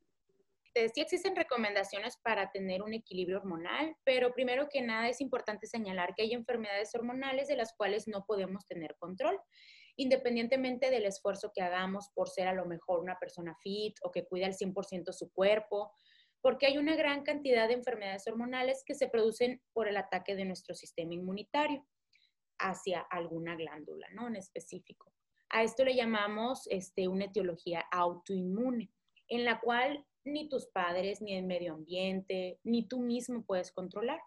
Sí 0.87 1.01
existen 1.01 1.35
recomendaciones 1.35 2.17
para 2.23 2.51
tener 2.51 2.81
un 2.81 2.93
equilibrio 2.93 3.39
hormonal, 3.39 3.95
pero 4.05 4.33
primero 4.33 4.69
que 4.69 4.81
nada 4.81 5.09
es 5.09 5.19
importante 5.19 5.67
señalar 5.67 6.13
que 6.15 6.23
hay 6.23 6.33
enfermedades 6.33 6.95
hormonales 6.95 7.47
de 7.47 7.57
las 7.57 7.73
cuales 7.75 8.07
no 8.07 8.25
podemos 8.25 8.65
tener 8.65 8.95
control 8.97 9.39
independientemente 9.99 10.89
del 10.89 11.05
esfuerzo 11.05 11.51
que 11.53 11.61
hagamos 11.61 12.09
por 12.15 12.29
ser 12.29 12.47
a 12.47 12.53
lo 12.53 12.65
mejor 12.65 13.01
una 13.01 13.19
persona 13.19 13.53
fit 13.61 13.97
o 14.01 14.11
que 14.11 14.25
cuida 14.25 14.45
al 14.45 14.53
100% 14.53 15.11
su 15.11 15.29
cuerpo, 15.29 15.91
porque 16.41 16.67
hay 16.67 16.77
una 16.77 16.95
gran 16.95 17.23
cantidad 17.23 17.67
de 17.67 17.73
enfermedades 17.73 18.25
hormonales 18.25 18.81
que 18.85 18.95
se 18.95 19.09
producen 19.09 19.61
por 19.73 19.89
el 19.89 19.97
ataque 19.97 20.37
de 20.37 20.45
nuestro 20.45 20.73
sistema 20.73 21.13
inmunitario 21.13 21.85
hacia 22.59 23.01
alguna 23.01 23.57
glándula, 23.57 24.07
¿no? 24.13 24.29
En 24.29 24.37
específico. 24.37 25.11
A 25.49 25.63
esto 25.63 25.83
le 25.83 25.95
llamamos 25.95 26.65
este, 26.69 27.09
una 27.09 27.25
etiología 27.25 27.83
autoinmune, 27.91 28.89
en 29.27 29.43
la 29.43 29.59
cual 29.59 30.05
ni 30.29 30.49
tus 30.49 30.67
padres, 30.67 31.21
ni 31.21 31.35
el 31.35 31.45
medio 31.45 31.73
ambiente, 31.73 32.59
ni 32.63 32.87
tú 32.87 32.99
mismo 32.99 33.43
puedes 33.43 33.71
controlar. 33.71 34.19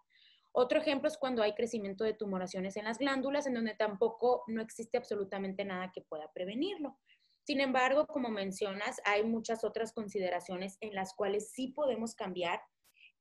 Otro 0.53 0.79
ejemplo 0.79 1.09
es 1.09 1.17
cuando 1.17 1.43
hay 1.43 1.55
crecimiento 1.55 2.05
de 2.05 2.13
tumoraciones 2.13 2.77
en 2.77 2.85
las 2.85 2.99
glándulas, 2.99 3.47
en 3.47 3.55
donde 3.55 3.75
tampoco 3.75 4.45
no 4.47 4.61
existe 4.61 4.99
absolutamente 4.99 5.65
nada 5.65 5.91
que 5.95 6.03
pueda 6.03 6.31
prevenirlo. 6.35 6.99
Sin 7.45 7.61
embargo, 7.61 8.07
como 8.07 8.29
mencionas, 8.29 9.01
hay 9.05 9.25
muchas 9.25 9.65
otras 9.65 9.93
consideraciones 9.93 10.77
en 10.81 10.95
las 10.95 11.15
cuales 11.15 11.51
sí 11.53 11.69
podemos 11.69 12.15
cambiar 12.15 12.61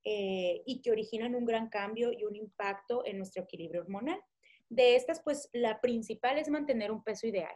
eh, 0.03 0.61
y 0.65 0.81
que 0.81 0.91
originan 0.91 1.35
un 1.35 1.45
gran 1.45 1.69
cambio 1.69 2.11
y 2.11 2.25
un 2.25 2.35
impacto 2.35 3.05
en 3.05 3.17
nuestro 3.17 3.43
equilibrio 3.43 3.81
hormonal. 3.81 4.19
De 4.69 4.95
estas, 4.95 5.21
pues 5.23 5.49
la 5.53 5.79
principal 5.81 6.37
es 6.37 6.49
mantener 6.49 6.91
un 6.91 7.03
peso 7.03 7.27
ideal. 7.27 7.55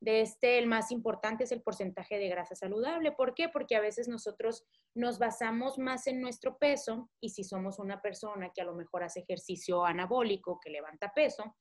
De 0.00 0.22
este, 0.22 0.58
el 0.58 0.66
más 0.66 0.90
importante 0.90 1.44
es 1.44 1.52
el 1.52 1.62
porcentaje 1.62 2.18
de 2.18 2.28
grasa 2.28 2.54
saludable. 2.54 3.12
¿Por 3.12 3.34
qué? 3.34 3.50
Porque 3.50 3.76
a 3.76 3.80
veces 3.80 4.08
nosotros 4.08 4.64
nos 4.94 5.18
basamos 5.18 5.78
más 5.78 6.06
en 6.06 6.20
nuestro 6.20 6.56
peso 6.56 7.10
y 7.20 7.30
si 7.30 7.44
somos 7.44 7.78
una 7.78 8.00
persona 8.00 8.50
que 8.54 8.62
a 8.62 8.64
lo 8.64 8.74
mejor 8.74 9.04
hace 9.04 9.20
ejercicio 9.20 9.84
anabólico, 9.84 10.58
que 10.58 10.70
levanta 10.70 11.12
peso, 11.14 11.54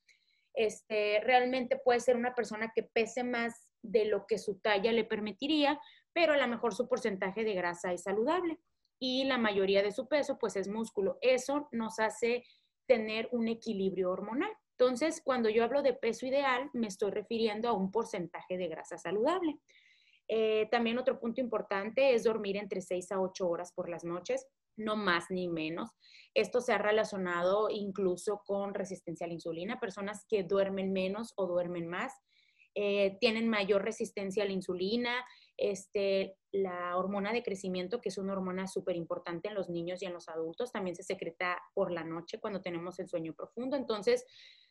este, 0.53 1.19
realmente 1.21 1.79
puede 1.83 1.99
ser 1.99 2.15
una 2.15 2.33
persona 2.33 2.71
que 2.73 2.83
pese 2.83 3.23
más 3.23 3.67
de 3.81 4.05
lo 4.05 4.25
que 4.25 4.37
su 4.37 4.59
talla 4.59 4.91
le 4.91 5.03
permitiría, 5.03 5.79
pero 6.13 6.33
a 6.33 6.37
lo 6.37 6.47
mejor 6.47 6.73
su 6.73 6.87
porcentaje 6.87 7.43
de 7.43 7.53
grasa 7.53 7.93
es 7.93 8.03
saludable 8.03 8.59
y 8.99 9.25
la 9.25 9.37
mayoría 9.37 9.83
de 9.83 9.91
su 9.91 10.07
peso 10.07 10.37
pues 10.39 10.55
es 10.55 10.67
músculo. 10.67 11.17
Eso 11.21 11.67
nos 11.71 11.99
hace 11.99 12.43
tener 12.87 13.29
un 13.31 13.47
equilibrio 13.47 14.11
hormonal. 14.11 14.51
Entonces, 14.79 15.21
cuando 15.21 15.49
yo 15.49 15.65
hablo 15.65 15.81
de 15.81 15.93
peso 15.93 16.25
ideal, 16.25 16.69
me 16.71 16.87
estoy 16.87 17.11
refiriendo 17.11 17.67
a 17.67 17.73
un 17.73 17.91
porcentaje 17.91 18.57
de 18.57 18.69
grasa 18.69 18.97
saludable. 18.97 19.59
Eh, 20.29 20.69
también 20.71 20.97
otro 20.97 21.19
punto 21.19 21.41
importante 21.41 22.13
es 22.13 22.23
dormir 22.23 22.55
entre 22.55 22.79
6 22.79 23.11
a 23.11 23.19
8 23.19 23.45
horas 23.45 23.73
por 23.73 23.89
las 23.89 24.05
noches, 24.05 24.47
no 24.77 24.95
más 24.95 25.25
ni 25.31 25.49
menos. 25.49 25.89
Esto 26.33 26.61
se 26.61 26.71
ha 26.71 26.77
relacionado 26.77 27.69
incluso 27.69 28.41
con 28.45 28.73
resistencia 28.73 29.25
a 29.25 29.27
la 29.27 29.33
insulina. 29.33 29.81
Personas 29.81 30.25
que 30.29 30.43
duermen 30.43 30.93
menos 30.93 31.33
o 31.35 31.45
duermen 31.45 31.89
más 31.89 32.13
eh, 32.73 33.17
tienen 33.19 33.49
mayor 33.49 33.83
resistencia 33.83 34.43
a 34.43 34.45
la 34.45 34.53
insulina. 34.53 35.25
Este, 35.61 36.37
la 36.53 36.95
hormona 36.95 37.33
de 37.33 37.43
crecimiento, 37.43 37.99
que 37.99 38.07
es 38.07 38.17
una 38.17 38.31
hormona 38.31 38.65
súper 38.65 38.95
importante 38.95 39.49
en 39.49 39.55
los 39.55 39.69
niños 39.69 40.01
y 40.01 40.05
en 40.05 40.13
los 40.13 40.29
adultos, 40.29 40.71
también 40.71 40.95
se 40.95 41.03
secreta 41.03 41.61
por 41.73 41.91
la 41.91 42.05
noche 42.05 42.39
cuando 42.39 42.61
tenemos 42.61 42.97
el 42.99 43.09
sueño 43.09 43.33
profundo. 43.33 43.75
Entonces, 43.75 44.25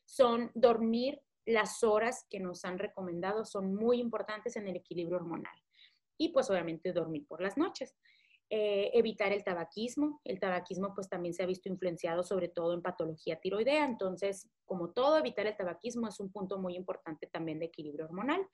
son 0.07 0.51
dormir 0.55 1.20
las 1.44 1.85
horas 1.85 2.27
que 2.31 2.40
nos 2.40 2.64
han 2.64 2.79
recomendado, 2.79 3.44
son 3.44 3.74
muy 3.74 4.01
importantes 4.01 4.57
en 4.57 4.66
el 4.66 4.77
equilibrio 4.77 5.18
hormonal. 5.18 5.57
Y 6.16 6.31
pues 6.31 6.48
obviamente 6.51 6.92
dormir 6.92 7.27
por 7.27 7.42
las 7.42 7.59
noches. 7.59 7.94
Eh, 8.51 8.90
evitar 8.94 9.31
el 9.33 9.44
tabaquismo. 9.44 10.22
El 10.24 10.40
tabaquismo 10.40 10.94
pues 10.94 11.09
también 11.09 11.35
se 11.35 11.42
ha 11.42 11.46
visto 11.46 11.68
influenciado 11.68 12.22
sobre 12.22 12.48
todo 12.48 12.72
en 12.72 12.81
patología 12.81 13.38
tiroidea. 13.38 13.85
Entonces, 13.85 14.48
como 14.64 14.90
todo, 14.90 15.18
evitar 15.18 15.46
el 15.46 15.57
tabaquismo 15.57 16.09
es 16.09 16.18
un 16.18 16.33
punto 16.33 16.59
muy 16.59 16.74
importante 16.74 17.27
también 17.27 17.59
de 17.59 17.66
equilibrio 17.66 18.07
hormonal. 18.07 18.46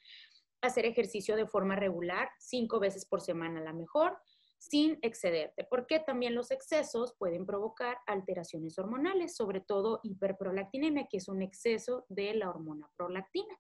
Hacer 0.66 0.86
ejercicio 0.86 1.36
de 1.36 1.46
forma 1.46 1.76
regular, 1.76 2.28
cinco 2.38 2.80
veces 2.80 3.06
por 3.06 3.20
semana 3.20 3.60
a 3.60 3.64
la 3.64 3.72
mejor, 3.72 4.18
sin 4.58 4.98
excederte, 5.02 5.64
porque 5.64 6.00
también 6.00 6.34
los 6.34 6.50
excesos 6.50 7.14
pueden 7.18 7.44
provocar 7.44 7.98
alteraciones 8.06 8.78
hormonales, 8.78 9.36
sobre 9.36 9.60
todo 9.60 10.00
hiperprolactinemia, 10.02 11.06
que 11.10 11.18
es 11.18 11.28
un 11.28 11.42
exceso 11.42 12.06
de 12.08 12.34
la 12.34 12.48
hormona 12.48 12.90
prolactina. 12.96 13.54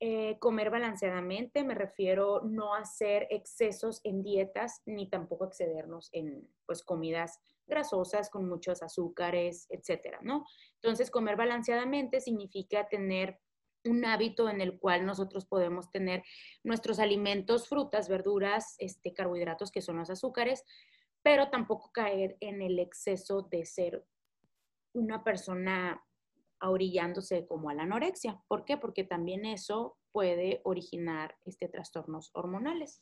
Eh, 0.00 0.38
comer 0.38 0.70
balanceadamente, 0.70 1.64
me 1.64 1.74
refiero 1.74 2.42
no 2.44 2.74
hacer 2.74 3.26
excesos 3.30 4.00
en 4.04 4.22
dietas 4.22 4.80
ni 4.86 5.10
tampoco 5.10 5.44
excedernos 5.44 6.08
en 6.12 6.48
pues, 6.66 6.84
comidas 6.84 7.40
grasosas 7.66 8.30
con 8.30 8.48
muchos 8.48 8.82
azúcares, 8.82 9.66
etcétera, 9.70 10.20
¿no? 10.22 10.44
Entonces, 10.74 11.10
comer 11.10 11.36
balanceadamente 11.36 12.20
significa 12.20 12.88
tener 12.88 13.40
un 13.84 14.04
hábito 14.04 14.48
en 14.48 14.60
el 14.60 14.78
cual 14.78 15.06
nosotros 15.06 15.46
podemos 15.46 15.90
tener 15.90 16.22
nuestros 16.64 16.98
alimentos, 16.98 17.68
frutas, 17.68 18.08
verduras, 18.08 18.74
este, 18.78 19.14
carbohidratos, 19.14 19.70
que 19.70 19.82
son 19.82 19.96
los 19.96 20.10
azúcares, 20.10 20.64
pero 21.22 21.50
tampoco 21.50 21.90
caer 21.92 22.36
en 22.40 22.62
el 22.62 22.78
exceso 22.78 23.42
de 23.42 23.64
ser 23.64 24.04
una 24.92 25.22
persona 25.22 26.02
orillándose 26.60 27.46
como 27.46 27.70
a 27.70 27.74
la 27.74 27.84
anorexia. 27.84 28.42
¿Por 28.48 28.64
qué? 28.64 28.76
Porque 28.76 29.04
también 29.04 29.44
eso 29.44 29.96
puede 30.12 30.60
originar 30.64 31.36
este, 31.44 31.68
trastornos 31.68 32.30
hormonales. 32.34 33.00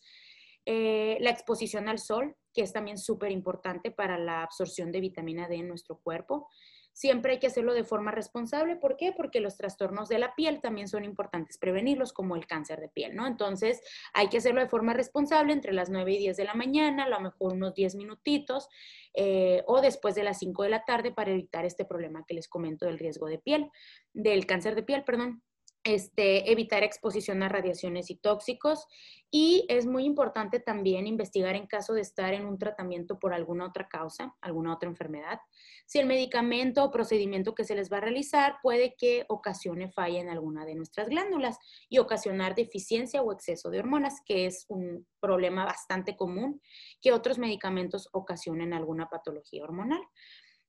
Eh, 0.66 1.16
la 1.20 1.30
exposición 1.30 1.88
al 1.88 1.98
sol, 1.98 2.36
que 2.52 2.62
es 2.62 2.72
también 2.72 2.98
súper 2.98 3.30
importante 3.30 3.92
para 3.92 4.18
la 4.18 4.42
absorción 4.42 4.90
de 4.90 5.00
vitamina 5.00 5.48
D 5.48 5.56
en 5.56 5.68
nuestro 5.68 6.00
cuerpo. 6.00 6.48
Siempre 6.96 7.32
hay 7.32 7.38
que 7.38 7.48
hacerlo 7.48 7.74
de 7.74 7.84
forma 7.84 8.10
responsable. 8.10 8.74
¿Por 8.74 8.96
qué? 8.96 9.12
Porque 9.12 9.40
los 9.40 9.58
trastornos 9.58 10.08
de 10.08 10.18
la 10.18 10.34
piel 10.34 10.62
también 10.62 10.88
son 10.88 11.04
importantes 11.04 11.58
prevenirlos, 11.58 12.14
como 12.14 12.36
el 12.36 12.46
cáncer 12.46 12.80
de 12.80 12.88
piel, 12.88 13.14
¿no? 13.14 13.26
Entonces, 13.26 13.82
hay 14.14 14.30
que 14.30 14.38
hacerlo 14.38 14.62
de 14.62 14.68
forma 14.70 14.94
responsable 14.94 15.52
entre 15.52 15.74
las 15.74 15.90
9 15.90 16.10
y 16.14 16.18
10 16.20 16.38
de 16.38 16.44
la 16.44 16.54
mañana, 16.54 17.04
a 17.04 17.08
lo 17.10 17.20
mejor 17.20 17.52
unos 17.52 17.74
10 17.74 17.96
minutitos, 17.96 18.70
eh, 19.12 19.62
o 19.66 19.82
después 19.82 20.14
de 20.14 20.24
las 20.24 20.38
5 20.38 20.62
de 20.62 20.70
la 20.70 20.86
tarde 20.86 21.12
para 21.12 21.32
evitar 21.32 21.66
este 21.66 21.84
problema 21.84 22.24
que 22.26 22.32
les 22.32 22.48
comento 22.48 22.86
del 22.86 22.98
riesgo 22.98 23.26
de 23.26 23.40
piel, 23.40 23.70
del 24.14 24.46
cáncer 24.46 24.74
de 24.74 24.82
piel, 24.82 25.04
perdón. 25.04 25.42
Este, 25.86 26.50
evitar 26.50 26.82
exposición 26.82 27.44
a 27.44 27.48
radiaciones 27.48 28.10
y 28.10 28.16
tóxicos. 28.16 28.88
Y 29.30 29.64
es 29.68 29.86
muy 29.86 30.04
importante 30.04 30.58
también 30.58 31.06
investigar 31.06 31.54
en 31.54 31.68
caso 31.68 31.94
de 31.94 32.00
estar 32.00 32.34
en 32.34 32.44
un 32.44 32.58
tratamiento 32.58 33.20
por 33.20 33.32
alguna 33.32 33.66
otra 33.66 33.86
causa, 33.86 34.34
alguna 34.40 34.74
otra 34.74 34.88
enfermedad, 34.88 35.38
si 35.86 36.00
el 36.00 36.06
medicamento 36.06 36.82
o 36.82 36.90
procedimiento 36.90 37.54
que 37.54 37.62
se 37.62 37.76
les 37.76 37.92
va 37.92 37.98
a 37.98 38.00
realizar 38.00 38.56
puede 38.64 38.96
que 38.98 39.26
ocasione 39.28 39.88
falla 39.88 40.18
en 40.18 40.28
alguna 40.28 40.66
de 40.66 40.74
nuestras 40.74 41.08
glándulas 41.08 41.56
y 41.88 41.98
ocasionar 41.98 42.56
deficiencia 42.56 43.22
o 43.22 43.32
exceso 43.32 43.70
de 43.70 43.78
hormonas, 43.78 44.22
que 44.26 44.46
es 44.46 44.64
un 44.68 45.06
problema 45.20 45.64
bastante 45.64 46.16
común 46.16 46.60
que 47.00 47.12
otros 47.12 47.38
medicamentos 47.38 48.08
ocasionen 48.10 48.72
alguna 48.72 49.08
patología 49.08 49.62
hormonal. 49.62 50.02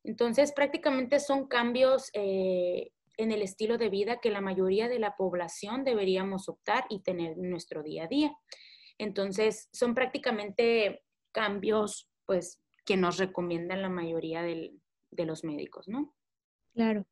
Entonces, 0.04 0.54
prácticamente 0.54 1.20
son 1.20 1.48
cambios 1.48 2.12
eh, 2.14 2.92
en 3.18 3.32
el 3.32 3.42
estilo 3.42 3.78
de 3.78 3.90
vida 3.90 4.20
que 4.20 4.30
la 4.30 4.42
mayoría 4.42 4.88
de 4.88 5.00
la 5.00 5.16
población 5.16 5.84
deberíamos 5.84 6.50
optar 6.50 6.86
y 6.90 7.02
tener 7.02 7.34
en 7.34 7.50
nuestro 7.50 7.84
día 7.84 8.06
a 8.06 8.08
día. 8.08 8.36
Entonces, 8.98 9.70
son 9.72 9.94
prácticamente 9.96 11.04
cambios, 11.32 12.10
pues, 12.26 12.62
que 12.86 12.98
nos 12.98 13.18
recomiendan 13.18 13.82
la 13.82 13.90
mayoría 13.90 14.42
de 14.42 14.72
los 15.26 15.44
médicos, 15.44 15.88
¿no? 15.88 16.16
Claro. 16.74 17.06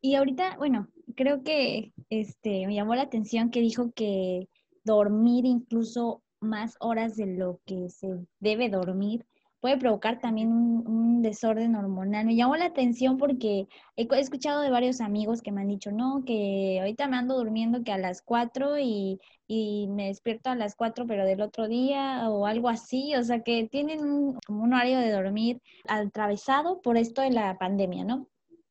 Y 0.00 0.14
ahorita, 0.14 0.56
bueno, 0.56 0.88
creo 1.14 1.42
que 1.42 1.92
este, 2.10 2.66
me 2.66 2.74
llamó 2.74 2.94
la 2.94 3.02
atención 3.02 3.50
que 3.50 3.60
dijo 3.60 3.92
que 3.92 4.48
dormir 4.84 5.44
incluso 5.44 6.22
más 6.40 6.76
horas 6.80 7.16
de 7.16 7.26
lo 7.26 7.60
que 7.66 7.88
se 7.88 8.26
debe 8.40 8.68
dormir 8.68 9.26
puede 9.62 9.78
provocar 9.78 10.18
también 10.18 10.52
un, 10.52 11.22
desorden 11.22 11.76
hormonal. 11.76 12.26
Me 12.26 12.34
llamó 12.34 12.56
la 12.56 12.64
atención 12.64 13.16
porque 13.16 13.68
he, 13.94 14.08
escuchado 14.18 14.60
de 14.60 14.70
varios 14.70 15.00
amigos 15.00 15.40
que 15.40 15.52
me 15.52 15.60
han 15.60 15.68
dicho, 15.68 15.92
no, 15.92 16.24
que 16.26 16.78
ahorita 16.80 17.06
me 17.06 17.16
ando 17.16 17.38
durmiendo 17.38 17.84
que 17.84 17.92
a 17.92 17.98
las 17.98 18.22
4 18.22 18.80
y, 18.80 19.20
y 19.46 19.86
me 19.86 20.08
despierto 20.08 20.50
a 20.50 20.56
las 20.56 20.74
4 20.74 21.06
pero 21.06 21.24
del 21.24 21.40
otro 21.42 21.68
día 21.68 22.28
o 22.28 22.46
algo 22.46 22.68
así, 22.68 23.14
o 23.14 23.22
sea 23.22 23.44
que 23.44 23.68
tienen 23.70 24.00
un, 24.04 24.36
como 24.44 24.64
un 24.64 24.74
horario 24.74 24.98
de 24.98 25.12
dormir 25.12 25.62
atravesado 25.86 26.82
por 26.82 26.96
esto 26.96 27.22
de 27.22 27.30
la 27.30 27.56
pandemia, 27.56 28.04
¿no? 28.04 28.26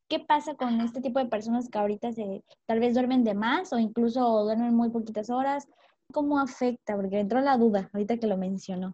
¿Qué 0.09 0.19
pasa 0.19 0.55
con 0.55 0.81
este 0.81 0.99
tipo 0.99 1.19
de 1.19 1.27
personas 1.27 1.69
que 1.69 1.79
ahorita 1.79 2.11
se, 2.11 2.43
tal 2.65 2.81
vez 2.81 2.95
duermen 2.95 3.23
de 3.23 3.33
más 3.33 3.71
o 3.71 3.79
incluso 3.79 4.43
duermen 4.43 4.75
muy 4.75 4.89
poquitas 4.89 5.29
horas? 5.29 5.69
¿Cómo 6.11 6.37
afecta? 6.37 6.97
Porque 6.97 7.19
entró 7.19 7.39
la 7.39 7.55
duda 7.55 7.89
ahorita 7.93 8.17
que 8.17 8.27
lo 8.27 8.35
mencionó. 8.35 8.93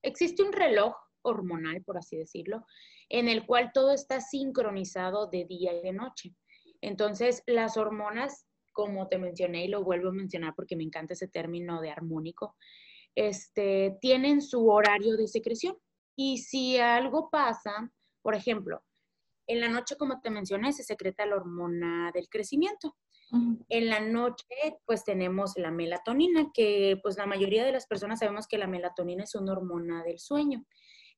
Existe 0.00 0.44
un 0.44 0.52
reloj 0.52 0.94
hormonal, 1.24 1.82
por 1.82 1.98
así 1.98 2.16
decirlo, 2.16 2.64
en 3.08 3.28
el 3.28 3.44
cual 3.46 3.70
todo 3.74 3.92
está 3.92 4.20
sincronizado 4.20 5.26
de 5.26 5.44
día 5.44 5.72
y 5.72 5.82
de 5.82 5.92
noche. 5.92 6.34
Entonces, 6.80 7.42
las 7.46 7.76
hormonas, 7.76 8.46
como 8.72 9.08
te 9.08 9.18
mencioné 9.18 9.64
y 9.64 9.68
lo 9.68 9.82
vuelvo 9.82 10.10
a 10.10 10.12
mencionar 10.12 10.54
porque 10.54 10.76
me 10.76 10.84
encanta 10.84 11.14
ese 11.14 11.28
término 11.28 11.80
de 11.80 11.90
armónico, 11.90 12.56
este, 13.14 13.96
tienen 14.00 14.42
su 14.42 14.68
horario 14.68 15.16
de 15.16 15.26
secreción. 15.28 15.76
Y 16.16 16.38
si 16.38 16.78
algo 16.78 17.30
pasa, 17.30 17.90
por 18.22 18.34
ejemplo, 18.34 18.82
en 19.46 19.60
la 19.60 19.68
noche, 19.68 19.96
como 19.96 20.20
te 20.20 20.30
mencioné, 20.30 20.72
se 20.72 20.84
secreta 20.84 21.26
la 21.26 21.36
hormona 21.36 22.10
del 22.12 22.28
crecimiento. 22.28 22.96
En 23.68 23.88
la 23.88 24.00
noche, 24.00 24.44
pues 24.84 25.02
tenemos 25.02 25.54
la 25.56 25.70
melatonina, 25.70 26.50
que 26.54 27.00
pues 27.02 27.16
la 27.16 27.26
mayoría 27.26 27.64
de 27.64 27.72
las 27.72 27.86
personas 27.86 28.20
sabemos 28.20 28.46
que 28.46 28.58
la 28.58 28.68
melatonina 28.68 29.24
es 29.24 29.34
una 29.34 29.52
hormona 29.52 30.04
del 30.04 30.20
sueño. 30.20 30.64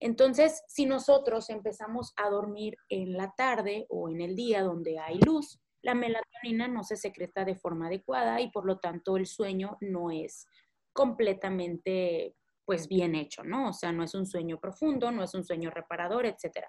Entonces, 0.01 0.63
si 0.69 0.87
nosotros 0.87 1.49
empezamos 1.51 2.13
a 2.17 2.29
dormir 2.29 2.77
en 2.89 3.15
la 3.15 3.33
tarde 3.37 3.87
o 3.89 4.09
en 4.09 4.21
el 4.21 4.37
día 4.37 4.63
donde 4.63 4.99
hay 4.99 5.19
luz, 5.21 5.59
la 5.83 5.95
melatonina 5.95 6.69
no 6.69 6.83
se 6.83 6.97
secreta 6.97 7.45
de 7.45 7.55
forma 7.55 7.87
adecuada 7.87 8.41
y 8.41 8.51
por 8.51 8.67
lo 8.67 8.79
tanto 8.79 9.17
el 9.17 9.27
sueño 9.27 9.79
no 9.81 10.11
es 10.11 10.47
completamente 10.93 12.35
pues 12.65 12.89
bien 12.89 13.15
hecho, 13.15 13.45
¿no? 13.45 13.69
O 13.69 13.73
sea, 13.73 13.93
no 13.93 14.03
es 14.03 14.15
un 14.15 14.27
sueño 14.27 14.59
profundo, 14.59 15.13
no 15.13 15.23
es 15.23 15.35
un 15.35 15.45
sueño 15.45 15.71
reparador, 15.71 16.27
etc. 16.27 16.67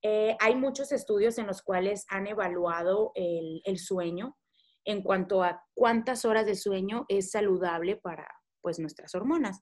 Eh, 0.00 0.36
hay 0.40 0.54
muchos 0.56 0.90
estudios 0.90 1.36
en 1.38 1.46
los 1.46 1.60
cuales 1.62 2.06
han 2.08 2.26
evaluado 2.26 3.12
el, 3.14 3.60
el, 3.64 3.78
sueño 3.78 4.38
en 4.84 5.02
cuanto 5.02 5.44
a 5.44 5.62
cuántas 5.74 6.24
horas 6.24 6.46
de 6.46 6.56
sueño 6.56 7.04
es 7.08 7.30
saludable 7.30 7.96
para 7.96 8.26
pues 8.62 8.78
nuestras 8.78 9.14
hormonas 9.14 9.60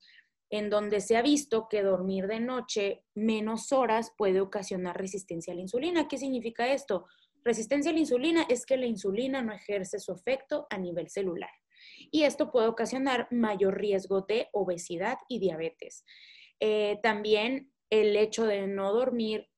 en 0.51 0.69
donde 0.69 1.01
se 1.01 1.17
ha 1.17 1.23
visto 1.23 1.69
que 1.69 1.83
dormir 1.83 2.27
de 2.27 2.41
noche 2.41 3.05
menos 3.15 3.73
horas 3.73 4.13
puede 4.19 4.41
ocasionar 4.41 4.99
resistencia 4.99 5.53
a 5.53 5.57
la 5.57 5.63
insulina. 5.63 6.09
¿Qué 6.09 6.19
significa 6.19 6.73
esto? 6.73 7.07
Resistencia 7.45 7.91
a 7.91 7.95
la 7.95 8.01
insulina 8.01 8.45
es 8.49 8.67
que 8.67 8.77
la 8.77 8.87
insulina 8.87 9.43
no 9.43 9.53
ejerce 9.53 9.99
su 9.99 10.13
efecto 10.13 10.67
a 10.69 10.77
nivel 10.77 11.09
celular 11.09 11.51
y 12.11 12.25
esto 12.25 12.51
puede 12.51 12.69
ocasionar 12.69 13.29
mayor 13.31 13.79
riesgo 13.79 14.23
de 14.23 14.49
obesidad 14.53 15.19
y 15.29 15.39
diabetes. 15.39 16.05
Eh, 16.59 16.99
también 17.03 17.73
el 17.89 18.17
hecho 18.17 18.45
de 18.45 18.67
no 18.67 18.93
dormir 18.93 19.49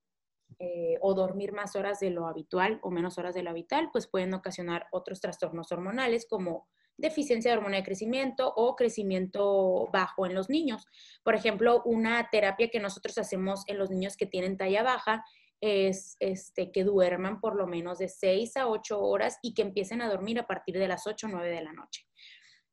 eh, 0.58 0.96
o 1.00 1.14
dormir 1.14 1.52
más 1.52 1.74
horas 1.76 2.00
de 2.00 2.10
lo 2.10 2.26
habitual 2.26 2.78
o 2.82 2.90
menos 2.90 3.18
horas 3.18 3.34
de 3.34 3.42
lo 3.42 3.50
habitual, 3.50 3.90
pues 3.92 4.06
pueden 4.06 4.34
ocasionar 4.34 4.86
otros 4.92 5.20
trastornos 5.20 5.72
hormonales 5.72 6.26
como 6.28 6.68
deficiencia 6.96 7.50
de 7.50 7.56
hormona 7.56 7.76
de 7.78 7.82
crecimiento 7.82 8.52
o 8.54 8.76
crecimiento 8.76 9.88
bajo 9.92 10.26
en 10.26 10.34
los 10.34 10.48
niños. 10.48 10.86
Por 11.22 11.34
ejemplo, 11.34 11.82
una 11.84 12.28
terapia 12.30 12.68
que 12.68 12.80
nosotros 12.80 13.18
hacemos 13.18 13.64
en 13.66 13.78
los 13.78 13.90
niños 13.90 14.16
que 14.16 14.26
tienen 14.26 14.56
talla 14.56 14.82
baja 14.82 15.24
es 15.60 16.16
este, 16.18 16.72
que 16.72 16.84
duerman 16.84 17.40
por 17.40 17.54
lo 17.56 17.66
menos 17.66 17.98
de 17.98 18.08
6 18.08 18.56
a 18.56 18.68
8 18.68 19.00
horas 19.00 19.38
y 19.42 19.54
que 19.54 19.62
empiecen 19.62 20.02
a 20.02 20.08
dormir 20.08 20.38
a 20.38 20.46
partir 20.46 20.76
de 20.76 20.88
las 20.88 21.06
8 21.06 21.26
o 21.26 21.30
9 21.30 21.50
de 21.50 21.62
la 21.62 21.72
noche. 21.72 22.06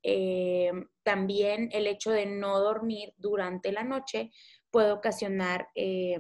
Eh, 0.02 0.72
también 1.04 1.70
el 1.72 1.86
hecho 1.86 2.12
de 2.12 2.26
no 2.26 2.60
dormir 2.60 3.14
durante 3.18 3.72
la 3.72 3.84
noche 3.84 4.32
puede 4.72 4.92
ocasionar 4.92 5.68
eh, 5.76 6.18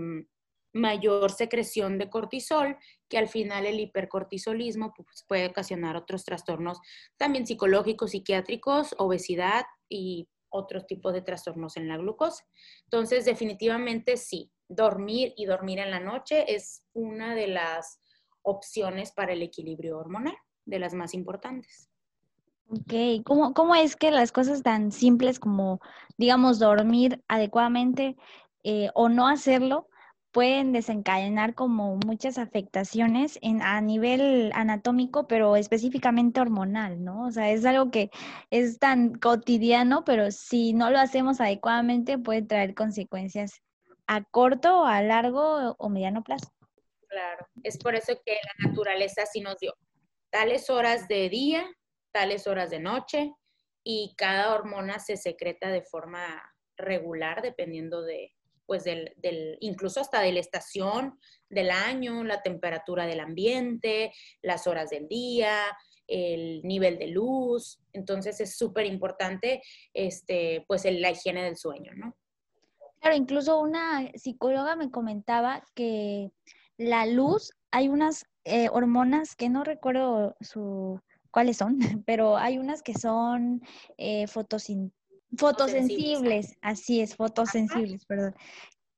mayor 0.73 1.31
secreción 1.31 1.97
de 1.97 2.09
cortisol, 2.09 2.77
que 3.07 3.17
al 3.17 3.27
final 3.27 3.65
el 3.65 3.79
hipercortisolismo 3.79 4.93
pues, 4.95 5.25
puede 5.27 5.47
ocasionar 5.47 5.95
otros 5.95 6.23
trastornos 6.23 6.79
también 7.17 7.47
psicológicos, 7.47 8.11
psiquiátricos, 8.11 8.95
obesidad 8.97 9.65
y 9.87 10.27
otros 10.49 10.87
tipos 10.87 11.13
de 11.13 11.21
trastornos 11.21 11.77
en 11.77 11.87
la 11.87 11.97
glucosa. 11.97 12.43
Entonces, 12.85 13.25
definitivamente 13.25 14.17
sí, 14.17 14.51
dormir 14.67 15.33
y 15.35 15.45
dormir 15.45 15.79
en 15.79 15.91
la 15.91 15.99
noche 15.99 16.53
es 16.53 16.83
una 16.93 17.35
de 17.35 17.47
las 17.47 17.99
opciones 18.41 19.11
para 19.11 19.33
el 19.33 19.41
equilibrio 19.41 19.97
hormonal, 19.97 20.35
de 20.65 20.79
las 20.79 20.93
más 20.93 21.13
importantes. 21.13 21.89
Ok, 22.71 23.23
¿cómo, 23.25 23.53
cómo 23.53 23.73
es 23.73 23.95
que 23.95 24.11
las 24.11 24.31
cosas 24.31 24.61
tan 24.61 24.91
simples 24.91 25.39
como, 25.39 25.79
digamos, 26.17 26.59
dormir 26.59 27.23
adecuadamente 27.27 28.15
eh, 28.63 28.89
o 28.93 29.09
no 29.09 29.27
hacerlo 29.27 29.87
pueden 30.31 30.73
desencadenar 30.73 31.55
como 31.55 31.97
muchas 32.05 32.37
afectaciones 32.37 33.39
en, 33.41 33.61
a 33.61 33.81
nivel 33.81 34.51
anatómico, 34.53 35.27
pero 35.27 35.55
específicamente 35.55 36.39
hormonal, 36.39 37.03
¿no? 37.03 37.25
O 37.25 37.31
sea, 37.31 37.49
es 37.51 37.65
algo 37.65 37.89
que 37.91 38.11
es 38.51 38.79
tan 38.79 39.13
cotidiano, 39.13 40.03
pero 40.05 40.31
si 40.31 40.73
no 40.73 40.91
lo 40.91 40.99
hacemos 40.99 41.41
adecuadamente 41.41 42.17
puede 42.17 42.43
traer 42.43 42.75
consecuencias 42.75 43.61
a 44.07 44.23
corto, 44.23 44.85
a 44.85 45.01
largo 45.01 45.75
o 45.77 45.89
mediano 45.89 46.23
plazo. 46.23 46.51
Claro, 47.07 47.47
es 47.63 47.77
por 47.77 47.95
eso 47.95 48.13
que 48.23 48.33
la 48.33 48.69
naturaleza 48.69 49.25
sí 49.25 49.41
nos 49.41 49.57
dio 49.57 49.73
tales 50.29 50.69
horas 50.69 51.07
de 51.07 51.27
día, 51.29 51.65
tales 52.11 52.45
horas 52.45 52.69
de 52.69 52.79
noche 52.79 53.33
y 53.83 54.13
cada 54.15 54.53
hormona 54.53 54.99
se 54.99 55.17
secreta 55.17 55.69
de 55.69 55.81
forma 55.81 56.53
regular 56.77 57.41
dependiendo 57.41 58.03
de, 58.03 58.31
pues 58.69 58.83
del, 58.83 59.13
del, 59.17 59.57
incluso 59.61 59.99
hasta 59.99 60.21
de 60.21 60.31
la 60.31 60.39
estación 60.39 61.17
del 61.49 61.71
año, 61.71 62.23
la 62.23 62.43
temperatura 62.43 63.07
del 63.07 63.19
ambiente, 63.19 64.13
las 64.43 64.67
horas 64.67 64.91
del 64.91 65.07
día, 65.07 65.57
el 66.05 66.61
nivel 66.61 66.99
de 66.99 67.07
luz. 67.07 67.79
Entonces 67.93 68.39
es 68.39 68.55
súper 68.55 68.85
importante 68.85 69.63
este, 69.91 70.65
pues 70.67 70.85
la 70.85 71.09
higiene 71.09 71.43
del 71.43 71.57
sueño, 71.57 71.93
¿no? 71.95 72.15
Claro, 72.99 73.15
incluso 73.15 73.59
una 73.59 74.11
psicóloga 74.13 74.75
me 74.75 74.91
comentaba 74.91 75.63
que 75.73 76.29
la 76.77 77.07
luz, 77.07 77.51
hay 77.71 77.87
unas 77.87 78.27
eh, 78.43 78.69
hormonas 78.71 79.35
que 79.35 79.49
no 79.49 79.63
recuerdo 79.63 80.35
su, 80.41 81.01
cuáles 81.31 81.57
son, 81.57 81.79
pero 82.05 82.37
hay 82.37 82.59
unas 82.59 82.83
que 82.83 82.93
son 82.93 83.63
eh, 83.97 84.27
fotosensibles, 85.37 86.57
así 86.61 87.01
es, 87.01 87.15
fotosensibles, 87.15 88.05
perdón. 88.05 88.35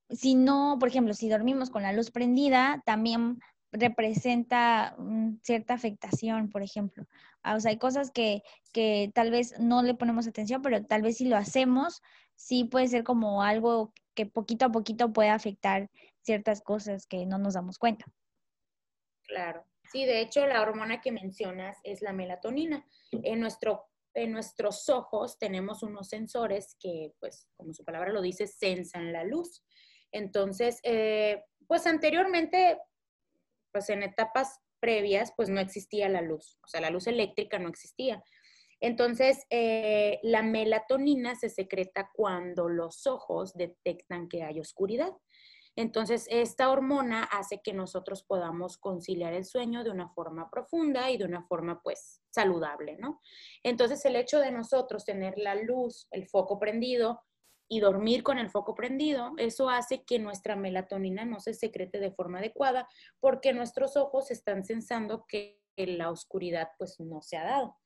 Si 0.10 0.36
no, 0.36 0.78
por 0.80 0.89
ejemplo, 0.89 1.13
si 1.13 1.30
dormimos 1.30 1.70
con 1.70 1.84
la 1.84 1.94
luz 1.94 2.12
prendida, 2.12 2.82
también 2.86 3.39
representa 3.72 4.98
cierta 5.41 5.74
afectación, 5.74 6.50
por 6.50 6.62
ejemplo. 6.62 7.06
Ah, 7.44 7.56
o 7.56 7.60
sea, 7.60 7.72
hay 7.72 7.78
cosas 7.78 8.12
que, 8.12 8.44
que 8.74 9.12
tal 9.13 9.32
vez 9.32 9.58
no 9.60 9.82
le 9.82 9.94
ponemos 9.94 10.28
atención, 10.28 10.62
pero 10.62 10.84
tal 10.86 11.02
vez 11.02 11.17
si 11.17 11.26
lo 11.26 11.38
hacemos, 11.38 12.02
sí 12.36 12.65
puede 12.65 12.88
ser 12.88 13.04
como 13.04 13.44
algo 13.44 13.94
que 14.13 14.26
poquito 14.26 14.65
a 14.65 14.72
poquito 14.72 15.13
puede 15.13 15.30
afectar 15.30 15.89
ciertas 16.22 16.62
cosas 16.62 17.08
que 17.08 17.26
no 17.26 17.38
nos 17.38 17.54
damos 17.54 17.78
cuenta. 17.78 18.06
Claro. 19.24 19.65
Sí, 19.91 20.06
de 20.06 20.22
hecho, 20.22 20.46
la 20.48 20.62
hormona 20.62 21.02
que 21.02 21.12
mencionas 21.12 21.78
es 21.84 22.02
la 22.02 22.13
melatonina. 22.13 22.86
En, 23.12 23.39
nuestro, 23.41 23.89
en 24.13 24.32
nuestros 24.32 24.89
ojos 24.89 25.38
tenemos 25.39 25.84
unos 25.84 26.10
sensores 26.10 26.76
que, 26.80 27.12
pues, 27.19 27.47
como 27.56 27.74
su 27.74 27.84
palabra 27.84 28.12
lo 28.12 28.21
dice, 28.21 28.47
sensan 28.47 29.13
la 29.13 29.24
luz. 29.24 29.63
Entonces, 30.12 30.80
eh, 30.84 31.43
pues 31.67 31.88
anteriormente, 31.88 32.78
pues 33.71 33.89
en 33.89 34.04
etapas 34.04 34.60
previas, 34.80 35.34
pues 35.38 35.50
no 35.50 35.62
existía 35.62 36.10
la 36.10 36.21
luz, 36.21 36.60
o 36.63 36.67
sea, 36.67 36.82
la 36.82 36.89
luz 36.89 37.08
eléctrica 37.08 37.60
no 37.60 37.69
existía. 37.69 38.21
Entonces, 38.82 39.45
eh, 39.52 40.19
la 40.24 40.41
melatonina 40.41 41.36
se 41.36 41.50
secreta 41.50 42.10
cuando 42.13 42.67
los 42.67 43.06
ojos 43.06 43.54
detectan 43.54 44.28
que 44.28 44.43
hay 44.43 44.60
oscuridad. 44.60 45.12
Entonces, 45.77 46.27
esta 46.29 46.69
hormona 46.69 47.23
hace 47.23 47.62
que 47.63 47.73
nosotros 47.73 48.23
podamos 48.23 48.77
conciliar 48.77 49.34
el 49.34 49.45
sueño 49.45 49.84
de 49.84 49.89
una 49.89 50.10
forma 50.10 50.49
profunda 50.49 51.10
y 51.10 51.17
de 51.17 51.25
una 51.25 51.43
forma, 51.43 51.81
pues, 51.81 52.21
saludable, 52.29 52.97
¿no? 52.97 53.21
Entonces, 53.63 54.03
el 54.05 54.17
hecho 54.17 54.39
de 54.39 54.51
nosotros 54.51 55.05
tener 55.05 55.38
la 55.38 55.55
luz, 55.55 56.07
el 56.12 56.27
foco 56.27 56.60
prendido 56.60 57.21
y 57.69 57.79
dormir 57.79 58.21
con 58.21 58.38
el 58.38 58.49
foco 58.49 58.75
prendido, 58.75 59.31
eso 59.38 59.69
hace 59.69 60.03
que 60.03 60.19
nuestra 60.19 60.57
melatonina 60.57 61.23
no 61.23 61.39
se 61.39 61.53
secrete 61.53 61.99
de 61.99 62.12
forma 62.12 62.39
adecuada 62.39 62.88
porque 63.21 63.53
nuestros 63.53 63.95
ojos 63.95 64.29
están 64.29 64.65
sensando 64.65 65.25
que 65.25 65.62
la 65.77 66.12
oscuridad, 66.12 66.69
pues, 66.77 66.99
no 66.99 67.21
se 67.21 67.38
ha 67.38 67.45
dado. 67.45 67.77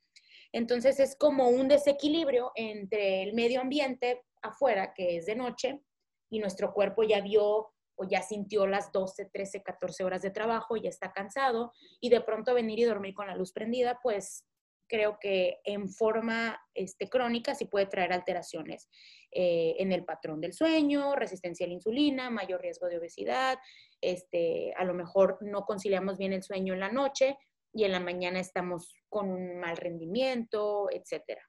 Entonces, 0.52 1.00
es 1.00 1.16
como 1.16 1.50
un 1.50 1.68
desequilibrio 1.68 2.52
entre 2.56 3.22
el 3.22 3.34
medio 3.34 3.62
ambiente 3.62 4.24
afuera, 4.42 4.94
que 4.96 5.18
es 5.18 5.28
de 5.28 5.36
noche, 5.36 5.84
y 6.32 6.40
nuestro 6.40 6.74
cuerpo 6.74 7.04
ya 7.04 7.22
vio 7.22 7.75
o 7.96 8.08
ya 8.08 8.22
sintió 8.22 8.68
las 8.68 8.92
12, 8.92 9.30
13, 9.32 9.64
14 9.64 10.04
horas 10.04 10.22
de 10.22 10.32
trabajo, 10.32 10.78
ya 10.78 10.90
está 10.90 11.12
cansado 11.12 11.72
y 12.00 12.10
de 12.10 12.22
pronto 12.22 12.54
venir 12.54 12.80
y 12.80 12.84
dormir 12.84 13.14
con 13.14 13.28
la 13.28 13.36
luz 13.36 13.52
prendida, 13.52 14.00
pues 14.02 14.46
creo 14.88 15.18
que 15.20 15.60
en 15.64 15.90
forma 15.90 16.60
este, 16.74 17.10
crónica 17.10 17.56
sí 17.56 17.66
puede 17.66 17.88
traer 17.88 18.14
alteraciones 18.14 18.90
eh, 19.32 19.76
en 19.80 19.92
el 19.92 20.06
patrón 20.06 20.42
del 20.42 20.54
sueño, 20.54 21.16
resistencia 21.16 21.66
a 21.66 21.70
la 21.70 21.76
insulina, 21.76 22.30
mayor 22.30 22.62
riesgo 22.62 22.88
de 22.88 22.98
obesidad, 22.98 23.58
este, 24.02 24.74
a 24.78 24.84
lo 24.84 24.94
mejor 24.94 25.38
no 25.42 25.66
conciliamos 25.66 26.18
bien 26.18 26.34
el 26.34 26.44
sueño 26.44 26.74
en 26.74 26.80
la 26.80 26.92
noche 26.92 27.38
y 27.74 27.84
en 27.84 27.92
la 27.92 28.00
mañana 28.00 28.40
estamos 28.40 28.96
con 29.10 29.30
un 29.30 29.60
mal 29.60 29.76
rendimiento, 29.78 30.88
etc. 30.92 31.40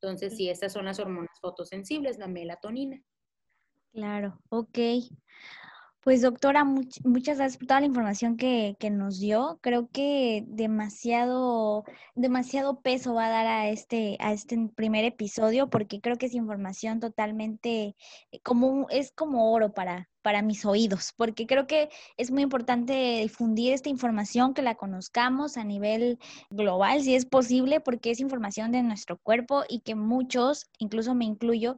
Entonces, 0.00 0.36
sí, 0.36 0.48
estas 0.48 0.72
son 0.72 0.86
las 0.86 0.98
hormonas 0.98 1.38
fotosensibles, 1.40 2.18
la 2.18 2.28
melatonina. 2.28 3.02
Claro, 3.92 4.38
ok. 4.48 4.78
Pues 6.08 6.22
doctora, 6.22 6.64
muchas 6.64 7.36
gracias 7.36 7.58
por 7.58 7.66
toda 7.66 7.80
la 7.80 7.86
información 7.86 8.38
que, 8.38 8.78
nos 8.90 9.20
dio. 9.20 9.58
Creo 9.60 9.90
que 9.92 10.42
demasiado, 10.46 11.84
demasiado 12.14 12.80
peso 12.80 13.12
va 13.12 13.26
a 13.26 13.28
dar 13.28 13.46
a 13.46 13.68
este, 13.68 14.16
a 14.18 14.32
este 14.32 14.56
primer 14.74 15.04
episodio 15.04 15.68
porque 15.68 16.00
creo 16.00 16.16
que 16.16 16.24
es 16.24 16.34
información 16.34 16.98
totalmente 16.98 17.94
eh, 18.32 18.40
como 18.42 18.86
es 18.88 19.12
como 19.12 19.52
oro 19.52 19.74
para, 19.74 20.08
para 20.22 20.40
mis 20.40 20.64
oídos, 20.64 21.12
porque 21.14 21.46
creo 21.46 21.66
que 21.66 21.90
es 22.16 22.30
muy 22.30 22.40
importante 22.42 23.20
difundir 23.20 23.74
esta 23.74 23.90
información, 23.90 24.54
que 24.54 24.62
la 24.62 24.76
conozcamos 24.76 25.58
a 25.58 25.64
nivel 25.64 26.18
global, 26.48 27.02
si 27.02 27.16
es 27.16 27.26
posible, 27.26 27.80
porque 27.80 28.12
es 28.12 28.20
información 28.20 28.72
de 28.72 28.82
nuestro 28.82 29.18
cuerpo 29.18 29.64
y 29.68 29.80
que 29.80 29.94
muchos, 29.94 30.70
incluso 30.78 31.14
me 31.14 31.26
incluyo, 31.26 31.76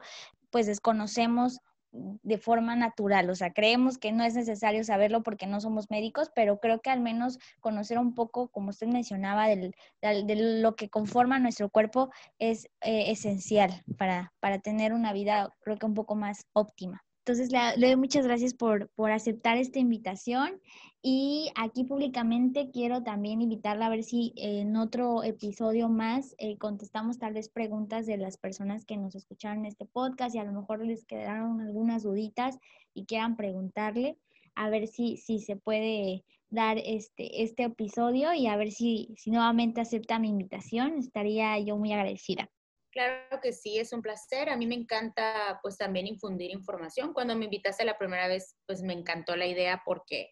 pues 0.50 0.66
desconocemos 0.66 1.58
de 1.92 2.38
forma 2.38 2.76
natural. 2.76 3.30
O 3.30 3.34
sea, 3.34 3.52
creemos 3.52 3.98
que 3.98 4.12
no 4.12 4.24
es 4.24 4.34
necesario 4.34 4.84
saberlo 4.84 5.22
porque 5.22 5.46
no 5.46 5.60
somos 5.60 5.90
médicos, 5.90 6.30
pero 6.34 6.60
creo 6.60 6.80
que 6.80 6.90
al 6.90 7.00
menos 7.00 7.38
conocer 7.60 7.98
un 7.98 8.14
poco, 8.14 8.48
como 8.48 8.70
usted 8.70 8.86
mencionaba, 8.86 9.48
del, 9.48 9.74
de 10.00 10.60
lo 10.60 10.76
que 10.76 10.88
conforma 10.88 11.38
nuestro 11.38 11.68
cuerpo 11.68 12.10
es 12.38 12.66
eh, 12.80 13.10
esencial 13.10 13.84
para, 13.98 14.32
para 14.40 14.58
tener 14.58 14.92
una 14.92 15.12
vida, 15.12 15.54
creo 15.60 15.78
que 15.78 15.86
un 15.86 15.94
poco 15.94 16.14
más 16.14 16.46
óptima. 16.52 17.02
Entonces, 17.30 17.52
le, 17.52 17.86
doy 17.86 17.94
muchas 17.94 18.26
gracias 18.26 18.54
por, 18.54 18.88
por, 18.96 19.12
aceptar 19.12 19.56
esta 19.56 19.78
invitación 19.78 20.60
y 21.00 21.52
aquí 21.54 21.84
públicamente 21.84 22.72
quiero 22.72 23.04
también 23.04 23.40
invitarla 23.40 23.86
a 23.86 23.90
ver 23.90 24.02
si 24.02 24.32
en 24.34 24.76
otro 24.76 25.22
episodio 25.22 25.88
más 25.88 26.34
eh, 26.38 26.58
contestamos 26.58 27.18
tal 27.18 27.34
vez 27.34 27.48
preguntas 27.48 28.04
de 28.06 28.16
las 28.16 28.36
personas 28.36 28.84
que 28.84 28.96
nos 28.96 29.14
escucharon 29.14 29.60
en 29.60 29.66
este 29.66 29.86
podcast 29.86 30.34
y 30.34 30.38
a 30.38 30.44
lo 30.44 30.50
mejor 30.50 30.84
les 30.84 31.04
quedaron 31.04 31.60
algunas 31.60 32.02
duditas 32.02 32.58
y 32.94 33.04
quieran 33.04 33.36
preguntarle, 33.36 34.18
a 34.56 34.68
ver 34.68 34.88
si, 34.88 35.16
si 35.16 35.38
se 35.38 35.54
puede 35.54 36.24
dar 36.48 36.78
este, 36.78 37.44
este 37.44 37.62
episodio 37.62 38.34
y 38.34 38.48
a 38.48 38.56
ver 38.56 38.72
si, 38.72 39.14
si 39.16 39.30
nuevamente 39.30 39.80
acepta 39.80 40.18
mi 40.18 40.30
invitación. 40.30 40.98
Estaría 40.98 41.60
yo 41.60 41.76
muy 41.76 41.92
agradecida. 41.92 42.50
Claro 42.92 43.40
que 43.40 43.52
sí, 43.52 43.78
es 43.78 43.92
un 43.92 44.02
placer. 44.02 44.48
A 44.48 44.56
mí 44.56 44.66
me 44.66 44.74
encanta 44.74 45.60
pues 45.62 45.76
también 45.78 46.06
infundir 46.08 46.50
información. 46.50 47.12
Cuando 47.12 47.36
me 47.36 47.44
invitaste 47.44 47.84
la 47.84 47.98
primera 47.98 48.26
vez, 48.26 48.56
pues 48.66 48.82
me 48.82 48.92
encantó 48.92 49.36
la 49.36 49.46
idea 49.46 49.82
porque 49.84 50.30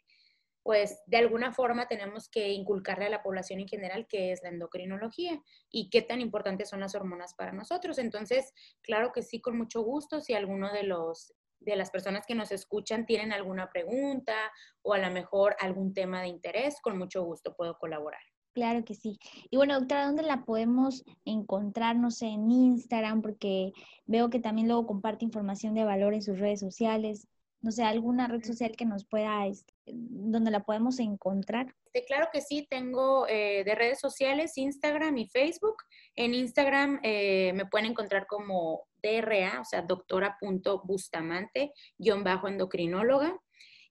pues 0.65 1.01
de 1.07 1.19
alguna 1.19 1.53
forma 1.53 1.89
tenemos 1.89 2.29
que 2.29 2.51
inculcarle 2.51 3.07
a 3.07 3.11
la 3.11 3.23
población 3.23 3.61
en 3.61 3.69
general 3.69 4.07
qué 4.09 4.33
es 4.33 4.43
la 4.43 4.51
endocrinología 4.51 5.41
y 5.71 5.89
qué 5.91 6.03
tan 6.03 6.21
importantes 6.21 6.69
son 6.69 6.81
las 6.81 6.95
hormonas 6.95 7.35
para 7.35 7.53
nosotros. 7.53 7.99
Entonces, 7.99 8.53
claro 8.83 9.13
que 9.13 9.23
sí, 9.23 9.41
con 9.41 9.57
mucho 9.57 9.83
gusto, 9.83 10.21
si 10.21 10.35
alguno 10.35 10.73
de 10.73 10.83
los 10.85 11.35
de 11.61 11.75
las 11.77 11.91
personas 11.91 12.25
que 12.27 12.37
nos 12.37 12.53
escuchan 12.53 13.05
tienen 13.07 13.33
alguna 13.33 13.69
pregunta 13.71 14.53
o 14.83 14.95
a 14.95 14.99
lo 14.99 15.11
mejor 15.11 15.57
algún 15.61 15.93
tema 15.95 16.23
de 16.23 16.29
interés, 16.29 16.81
con 16.81 16.99
mucho 16.99 17.25
gusto 17.25 17.55
puedo 17.57 17.79
colaborar. 17.79 18.21
Claro 18.55 18.85
que 18.85 18.95
sí. 18.95 19.19
Y 19.51 19.57
bueno, 19.57 19.79
doctora, 19.79 20.07
¿dónde 20.07 20.23
la 20.23 20.45
podemos 20.45 21.05
encontrar? 21.25 21.97
No 21.97 22.11
sé, 22.11 22.27
en 22.27 22.51
Instagram, 22.51 23.23
porque 23.23 23.73
veo 24.07 24.31
que 24.31 24.41
también 24.41 24.69
luego 24.69 24.87
comparte 24.87 25.25
información 25.25 25.75
de 25.75 25.85
valor 25.85 26.15
en 26.15 26.23
sus 26.23 26.39
redes 26.39 26.61
sociales. 26.61 27.29
No 27.61 27.71
sé, 27.73 27.83
alguna 27.83 28.29
red 28.29 28.45
social 28.45 28.77
que 28.77 28.85
nos 28.85 29.05
pueda, 29.05 29.47
este, 29.47 29.75
donde 29.87 30.51
la 30.51 30.65
podemos 30.65 30.99
encontrar. 31.01 31.75
Este, 31.99 32.07
claro 32.07 32.29
que 32.33 32.41
sí, 32.41 32.67
tengo 32.69 33.27
eh, 33.29 33.65
de 33.65 33.75
redes 33.75 33.99
sociales 33.99 34.57
Instagram 34.57 35.19
y 35.19 35.27
Facebook. 35.27 35.77
En 36.15 36.35
Instagram 36.35 37.01
eh, 37.03 37.53
me 37.55 37.67
pueden 37.67 37.91
encontrar 37.91 38.27
como 38.27 38.87
DRA, 39.03 39.61
o 39.61 39.65
sea, 39.65 39.83
doctora.bustamante, 39.83 41.73
guion 41.99 42.25
bajo 42.25 42.49
endocrinóloga. 42.49 43.37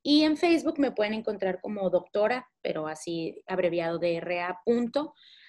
Y 0.09 0.23
en 0.23 0.37
Facebook 0.37 0.79
me 0.79 0.93
pueden 0.93 1.13
encontrar 1.13 1.59
como 1.59 1.89
doctora, 1.89 2.49
pero 2.61 2.87
así 2.87 3.43
abreviado 3.45 3.99
de 3.99 4.21
RA. 4.21 4.57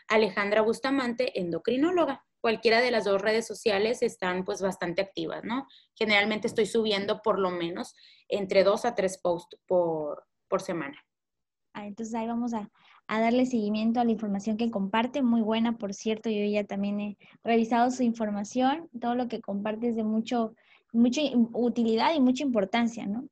Alejandra 0.09 0.63
Bustamante, 0.63 1.39
endocrinóloga. 1.39 2.27
cualquiera 2.41 2.81
de 2.81 2.91
las 2.91 3.05
dos 3.05 3.23
redes 3.23 3.47
sociales 3.47 4.03
están 4.03 4.45
pues 4.45 4.61
bastante 4.61 5.01
activas, 5.01 5.45
¿no? 5.45 5.69
Generalmente 5.95 6.49
estoy 6.49 6.67
subiendo 6.67 7.23
por 7.23 7.39
lo 7.39 7.53
menos 7.53 7.95
entre 8.27 8.65
dos 8.65 8.85
a 8.85 8.97
tres 8.97 9.19
posts 9.19 9.57
por, 9.69 10.27
por 10.49 10.61
semana. 10.61 10.99
Ah, 11.73 11.87
entonces 11.87 12.17
ahí 12.17 12.27
vamos 12.27 12.53
a, 12.53 12.69
a, 13.07 13.21
darle 13.21 13.47
seguimiento 13.47 14.01
a 14.01 14.05
la 14.05 14.11
información 14.11 14.57
que 14.57 14.73
comparte, 14.73 15.23
muy 15.23 15.41
buena, 15.41 15.79
por 15.79 15.95
cierto, 15.95 16.31
yo 16.31 16.45
ya 16.45 16.65
también 16.65 16.99
he 16.99 17.17
revisado 17.45 17.93
su 17.93 18.03
información, 18.03 18.89
todo 19.01 19.15
lo 19.15 19.29
que 19.29 19.41
comparte 19.41 19.91
es 19.91 19.95
de 19.95 20.03
mucho, 20.03 20.57
mucha 20.93 21.21
utilidad 21.53 22.13
y 22.13 22.19
mucha 22.19 22.43
importancia, 22.43 23.07
¿no? 23.07 23.29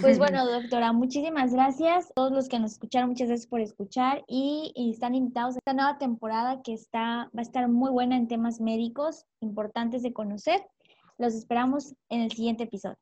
Pues 0.00 0.18
bueno, 0.18 0.46
doctora, 0.46 0.92
muchísimas 0.92 1.52
gracias. 1.52 2.12
Todos 2.14 2.32
los 2.32 2.48
que 2.48 2.58
nos 2.58 2.72
escucharon, 2.72 3.10
muchas 3.10 3.28
gracias 3.28 3.48
por 3.48 3.60
escuchar 3.60 4.24
y, 4.26 4.72
y, 4.74 4.90
están 4.90 5.14
invitados 5.14 5.56
a 5.56 5.58
esta 5.58 5.72
nueva 5.72 5.98
temporada 5.98 6.62
que 6.62 6.72
está, 6.72 7.30
va 7.36 7.40
a 7.40 7.42
estar 7.42 7.68
muy 7.68 7.90
buena 7.90 8.16
en 8.16 8.28
temas 8.28 8.60
médicos 8.60 9.26
importantes 9.40 10.02
de 10.02 10.12
conocer. 10.12 10.66
Los 11.18 11.34
esperamos 11.34 11.94
en 12.08 12.20
el 12.22 12.30
siguiente 12.30 12.64
episodio. 12.64 12.96